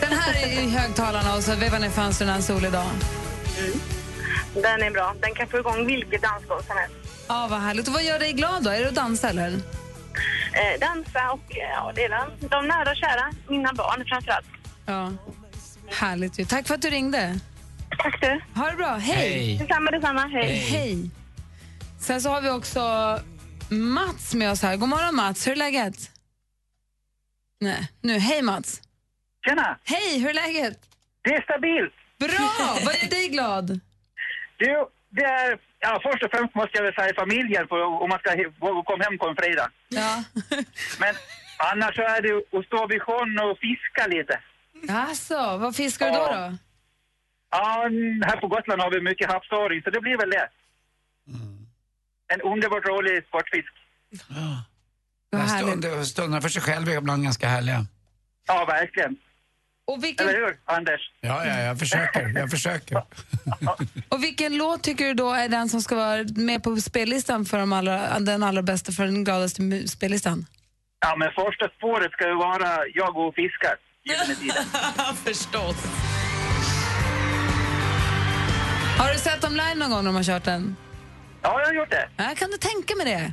Den 0.00 0.12
här 0.12 0.32
är 0.32 0.62
i 0.62 0.70
högtalarna 0.70 1.34
och 1.36 1.42
så 1.42 1.54
vevar 1.54 1.78
ner 1.78 1.90
fönstren 1.90 2.28
en 2.28 2.42
solig 2.42 2.72
dag. 2.72 2.90
Den 4.54 4.82
är 4.82 4.90
bra. 4.90 5.14
Den 5.20 5.34
kan 5.34 5.48
få 5.48 5.58
igång 5.58 5.86
vilket 5.86 6.22
dansgolv 6.22 6.62
som 6.62 6.76
helst. 6.76 6.96
Ja, 7.28 7.46
vad 7.50 7.60
härligt. 7.60 7.88
Och 7.88 7.94
vad 7.94 8.02
gör 8.04 8.18
dig 8.18 8.32
glad 8.32 8.64
då? 8.64 8.70
Är 8.70 8.80
det 8.80 8.88
att 8.88 8.94
dansa 8.94 9.28
eller? 9.28 9.48
Eh, 10.52 10.80
dansa 10.80 11.30
och 11.30 11.56
eh, 11.56 11.70
ja, 11.70 11.92
det 11.94 12.04
är 12.04 12.08
de, 12.08 12.48
de 12.48 12.68
nära 12.68 12.90
och 12.90 12.96
kära. 12.96 13.32
Mina 13.48 13.72
barn 13.72 14.04
framförallt. 14.08 14.46
Ja. 14.86 15.12
Härligt. 15.90 16.48
Tack 16.48 16.66
för 16.66 16.74
att 16.74 16.82
du 16.82 16.90
ringde. 16.90 17.40
Tack 17.98 18.20
du. 18.20 18.40
Ha 18.60 18.70
det 18.70 18.76
bra. 18.76 18.94
Hej! 18.94 19.16
Hej. 19.16 19.58
Detsamma, 19.58 19.90
detsamma. 19.90 20.26
Hej. 20.26 20.56
Hej. 20.56 21.10
Sen 22.00 22.20
så 22.20 22.28
har 22.30 22.40
vi 22.40 22.50
också 22.50 22.80
Mats 23.70 24.34
med 24.34 24.50
oss 24.50 24.62
här. 24.62 24.76
God 24.76 24.88
morgon 24.88 25.14
Mats, 25.14 25.46
hur 25.46 25.52
är 25.52 25.56
läget? 25.56 26.10
Nej, 27.60 27.88
nu. 28.00 28.18
Hej 28.18 28.42
Mats. 28.42 28.82
Tjena! 29.44 29.78
Hej, 29.84 30.18
hur 30.20 30.28
är 30.30 30.34
läget? 30.34 30.78
Det 31.22 31.34
är 31.34 31.42
stabilt. 31.42 31.94
Bra! 32.18 32.48
Vad 32.84 32.94
gör 32.94 33.10
dig 33.10 33.28
glad? 33.28 33.80
Du, 34.56 34.86
det 35.10 35.24
är, 35.24 35.58
ja, 35.78 36.00
först 36.02 36.22
och 36.24 36.30
främst 36.30 36.54
måste 36.54 36.76
jag 36.78 36.82
väl 36.82 36.94
säga 36.94 37.14
familjen 37.14 37.68
för 37.68 37.78
om 38.02 38.08
man 38.08 38.18
ska 38.18 38.30
komma 38.88 39.04
hem 39.04 39.18
på 39.18 39.26
en 39.28 39.36
fredag. 39.36 39.68
Ja. 39.88 40.24
Men 41.02 41.14
annars 41.70 41.94
så 41.96 42.02
är 42.02 42.22
det 42.22 42.58
att 42.58 42.66
stå 42.66 42.86
vid 42.86 43.02
sjön 43.02 43.38
och 43.44 43.58
fiska 43.58 44.06
lite. 44.06 44.40
Alltså, 44.88 45.56
vad 45.56 45.76
fiskar 45.76 46.06
du 46.06 46.12
då? 46.12 46.18
då? 46.18 46.56
Ja, 47.50 47.86
mm, 47.86 48.22
här 48.22 48.36
på 48.36 48.48
Gotland 48.48 48.82
har 48.82 48.90
vi 48.90 49.00
mycket 49.00 49.32
havsöring 49.32 49.82
så 49.82 49.90
det 49.90 50.00
blir 50.00 50.16
väl 50.16 50.30
det. 50.30 50.48
En 52.34 52.40
underbart 52.40 52.86
rolig 52.88 53.24
sportfisk. 53.26 53.72
Vad 55.30 55.42
härligt. 55.42 55.84
Stund, 55.84 56.06
stunderna 56.06 56.40
för 56.40 56.48
sig 56.48 56.62
själv 56.62 56.88
är 56.88 56.98
ibland 56.98 57.22
ganska 57.24 57.48
härliga. 57.48 57.86
Ja, 58.46 58.64
verkligen. 58.64 59.16
Och 59.84 60.04
vilken, 60.04 60.28
Eller 60.28 60.38
hur, 60.38 60.56
Anders? 60.64 61.00
Ja, 61.20 61.46
ja, 61.46 61.60
jag 61.60 61.78
försöker. 61.78 62.32
Jag 62.38 62.50
försöker. 62.50 62.96
och 64.08 64.22
vilken 64.24 64.56
låt 64.56 64.82
tycker 64.82 65.04
du 65.06 65.14
då 65.14 65.30
är 65.32 65.48
den 65.48 65.68
som 65.68 65.82
ska 65.82 65.96
vara 65.96 66.24
med 66.36 66.62
på 66.62 66.76
spellistan 66.76 67.44
för 67.44 67.58
de 67.58 67.72
allra, 67.72 68.18
den 68.18 68.42
allra 68.42 68.62
bästa, 68.62 68.92
för 68.92 69.04
den 69.04 69.24
gladaste 69.24 69.88
spellistan? 69.88 70.46
Ja, 71.00 71.16
men 71.16 71.30
första 71.30 71.68
spåret 71.68 72.12
ska 72.12 72.28
ju 72.28 72.34
vara 72.34 72.86
Jag 72.94 73.16
och 73.16 73.34
fiskar. 73.34 73.76
Gyllene 74.04 74.34
Tider. 74.34 75.14
Förstås. 75.24 75.76
Har 78.98 79.12
du 79.12 79.18
sett 79.18 79.40
dem 79.40 79.52
live 79.52 79.74
någon 79.74 79.90
gång 79.90 79.98
när 80.04 80.06
de 80.12 80.14
har 80.16 80.22
kört 80.22 80.44
den? 80.44 80.76
Ja, 81.42 81.60
jag 81.60 81.66
har 81.66 81.74
gjort 81.74 81.90
det. 81.90 82.08
Ja, 82.16 82.34
kan 82.36 82.50
du 82.50 82.56
tänka 82.56 82.94
mig 82.96 83.06
det? 83.06 83.32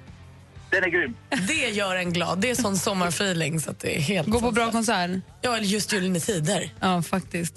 Den 0.70 0.84
är 0.84 0.88
grym. 0.88 1.16
Det 1.48 1.70
gör 1.70 1.96
en 1.96 2.14
glad. 2.14 2.40
Det 2.40 2.50
är 2.50 2.56
sån 2.56 2.78
sommarfeeling 2.78 3.60
så 3.60 3.72
att 3.72 3.80
det 3.80 3.98
är 3.98 4.02
helt... 4.02 4.28
Gå 4.28 4.40
på 4.40 4.52
bra 4.52 4.72
konsert? 4.72 5.12
Ja, 5.42 5.56
eller 5.58 5.68
just 5.68 5.94
Gyllene 5.94 6.20
Tider. 6.20 6.70
Ja, 6.80 7.02
faktiskt. 7.02 7.54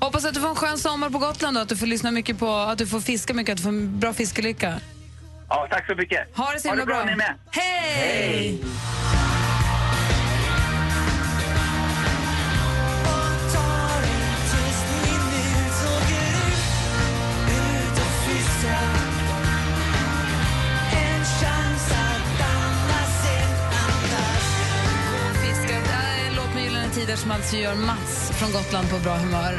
Hoppas 0.00 0.24
att 0.24 0.34
du 0.34 0.40
får 0.40 0.48
en 0.48 0.54
skön 0.54 0.78
sommar 0.78 1.10
på 1.10 1.18
Gotland 1.18 1.56
och 1.56 1.62
att 1.62 1.68
du 1.68 1.76
får 1.76 1.86
lyssna 1.86 2.10
mycket 2.10 2.38
på, 2.38 2.52
att 2.54 2.78
du 2.78 2.86
får 2.86 3.00
fiska 3.00 3.34
mycket, 3.34 3.52
att 3.52 3.56
du 3.56 3.62
får 3.62 3.70
en 3.70 4.00
bra 4.00 4.12
fiskelycka. 4.12 4.80
Ja, 5.48 5.66
tack 5.70 5.86
så 5.86 5.94
mycket. 5.94 6.36
Ha 6.36 6.52
det 6.52 6.60
så 6.60 6.68
himla 6.68 6.86
bra. 6.86 6.96
bra. 6.96 7.04
ni 7.04 7.16
med. 7.16 7.34
Hej! 7.50 8.58
Fiskar, 8.58 9.03
Tider 27.04 27.16
som 27.16 27.30
alltså 27.30 27.56
gör 27.56 27.74
Mats 27.74 28.30
från 28.30 28.52
Gotland 28.52 28.90
på 28.90 28.98
bra 28.98 29.16
humör. 29.16 29.58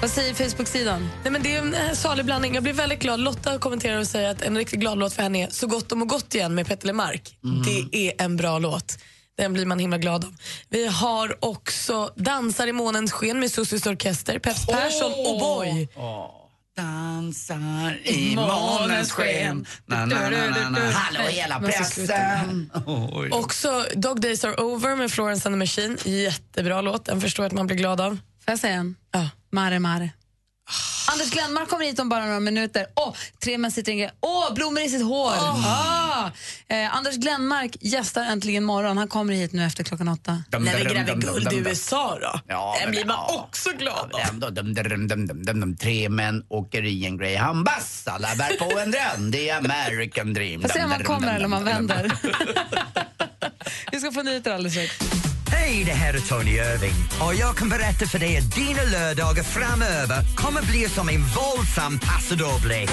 Vad 0.00 0.10
säger 0.10 0.34
Facebook-sidan? 0.34 1.08
Nej, 1.22 1.32
men 1.32 1.42
det 1.42 1.56
är 1.56 1.58
en 1.58 1.74
eh, 1.74 1.92
salig 1.92 2.24
blandning. 2.24 2.54
Jag 2.54 2.62
blir 2.62 2.72
väldigt 2.72 2.98
glad. 2.98 3.20
Lotta 3.20 3.58
kommenterar 3.58 4.00
och 4.00 4.06
säger 4.06 4.30
att 4.30 4.42
en 4.42 4.56
riktigt 4.56 4.80
glad 4.80 4.98
låt 4.98 5.12
för 5.12 5.22
henne 5.22 5.46
är 5.46 5.50
Så 5.50 5.66
gott 5.66 5.92
om 5.92 6.02
och 6.02 6.08
gott 6.08 6.34
igen 6.34 6.54
med 6.54 6.66
Petter 6.66 6.86
Lemark. 6.86 7.38
Mm. 7.44 7.62
Det 7.62 8.08
är 8.08 8.24
en 8.24 8.36
bra 8.36 8.58
låt. 8.58 8.98
Den 9.38 9.52
blir 9.52 9.66
man 9.66 9.78
himla 9.78 9.98
glad 9.98 10.24
av. 10.24 10.34
Vi 10.68 10.86
har 10.86 11.44
också 11.44 12.12
Dansar 12.16 12.66
i 12.66 12.72
månens 12.72 13.12
sken 13.12 13.40
med 13.40 13.50
Sussis 13.50 13.86
Orkester, 13.86 14.38
Peps 14.38 14.66
Persson 14.66 15.12
och 15.12 15.40
Boy. 15.40 15.88
Dansar 16.76 18.00
i 18.04 18.36
månens 18.36 19.12
sken. 19.12 19.66
Na, 19.86 20.06
na, 20.06 20.30
na, 20.30 20.30
na, 20.30 20.70
na. 20.70 20.90
Hallå 20.90 21.28
hela 21.28 21.60
pressen. 21.60 22.70
Oj. 22.86 23.30
Också 23.30 23.84
Dog 23.94 24.20
Days 24.20 24.44
Are 24.44 24.54
Over 24.54 24.96
med 24.96 25.10
Florence 25.10 25.48
and 25.48 25.54
the 25.54 25.58
Machine. 25.58 25.96
Jättebra 26.04 26.80
låt. 26.80 27.04
Den 27.04 27.20
förstår 27.20 27.44
jag 27.44 27.48
att 27.50 27.56
man 27.56 27.66
blir 27.66 27.76
glad 27.76 28.00
av. 28.00 28.10
Får 28.10 28.52
jag 28.52 28.58
säga 28.58 28.74
en? 28.74 28.96
Ja. 29.12 29.28
Mare, 29.50 29.78
mare. 29.78 30.10
Anders 31.12 31.30
Glenmark 31.30 31.68
kommer 31.68 31.84
hit 31.84 31.98
om 31.98 32.08
bara 32.08 32.24
några 32.24 32.40
minuter. 32.40 32.86
Åh, 32.94 33.14
tre 33.42 33.58
män 33.58 33.70
sitter 33.70 33.92
i. 33.92 34.10
Åh, 34.20 34.54
blommor 34.54 34.82
i 34.82 34.88
sitt 34.88 35.02
hår! 35.02 35.32
Ah. 35.66 36.30
Eh, 36.68 36.96
Anders 36.96 37.16
Glenmark 37.16 37.76
gästar 37.80 38.22
äntligen 38.22 38.64
morgon. 38.64 38.98
Han 38.98 39.08
kommer 39.08 39.34
hit 39.34 39.52
nu 39.52 39.64
efter 39.64 39.84
klockan 39.84 40.08
åtta. 40.08 40.42
Dum, 40.50 40.64
När 40.64 40.76
vi 40.76 40.84
gräver 40.84 41.06
dum, 41.06 41.20
dum, 41.20 41.34
guld 41.34 41.52
i. 41.52 41.56
USA 41.56 42.18
då? 42.20 42.40
Ja, 42.48 42.76
blir 42.88 43.04
man 43.04 43.16
ja. 43.28 43.46
också 43.48 43.70
glad 43.70 44.10
av. 44.12 44.38
Dum, 44.38 44.54
dum, 44.54 44.74
dum, 44.74 45.08
dum, 45.08 45.26
dum, 45.26 45.60
dum. 45.60 45.76
Tre 45.76 46.08
män 46.08 46.44
åker 46.48 46.84
i 46.84 47.06
en 47.06 47.18
Greyhound 47.18 47.64
Bus. 47.64 48.02
Alla 48.06 48.28
bär 48.36 48.56
på 48.58 48.78
en 48.78 48.90
dröm. 48.90 49.30
Det 49.30 49.48
är 49.48 49.58
American 49.58 50.34
dream. 50.34 50.60
Får 50.62 50.68
se 50.68 50.84
om 50.84 50.90
dum, 50.90 51.02
kommer 51.04 51.26
dum, 51.26 51.36
eller 51.36 51.44
om 51.44 51.64
dum. 51.64 51.64
vänder. 51.64 52.12
Vi 53.92 54.00
ska 54.00 54.12
få 54.12 54.22
nyheter 54.22 54.52
alldeles 54.52 54.72
strax. 54.72 55.31
Hej, 55.52 55.84
det 55.84 55.92
här 55.92 56.14
är 56.14 56.18
Tony 56.18 56.50
Irving 56.50 56.94
och 57.20 57.34
jag 57.34 57.56
kan 57.56 57.68
berätta 57.68 58.06
för 58.06 58.18
dig 58.18 58.38
att 58.38 58.54
dina 58.54 58.82
lördagar 58.82 59.42
framöver 59.42 60.36
kommer 60.36 60.62
bli 60.62 60.88
som 60.88 61.08
en 61.08 61.20
våldsam 61.22 61.98
passadoble. 61.98 62.86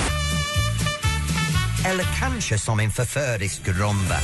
Eller 1.85 2.05
kanske 2.19 2.57
som 2.57 2.79
en 2.79 2.91
förförisk 2.91 3.67
rumba. 3.67 4.19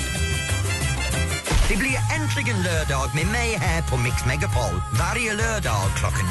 Det 1.69 1.77
blir 1.77 1.97
äntligen 2.19 2.63
lördag 2.63 3.15
med 3.15 3.27
mig 3.27 3.57
här 3.57 3.81
på 3.89 3.97
Mix 3.97 4.25
Megapol 4.25 4.81
varje 4.99 5.33
lördag 5.33 5.83
klockan 5.97 6.27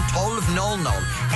12.00. 0.56 0.88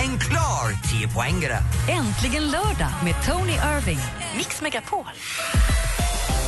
En 0.04 0.18
klar 0.18 0.66
10-poängare. 0.72 1.59
Äntligen 1.88 2.50
lördag 2.50 2.92
med 3.04 3.14
Tony 3.26 3.52
Irving. 3.52 4.00
Mix 4.37 4.61
Megapol. 4.61 5.04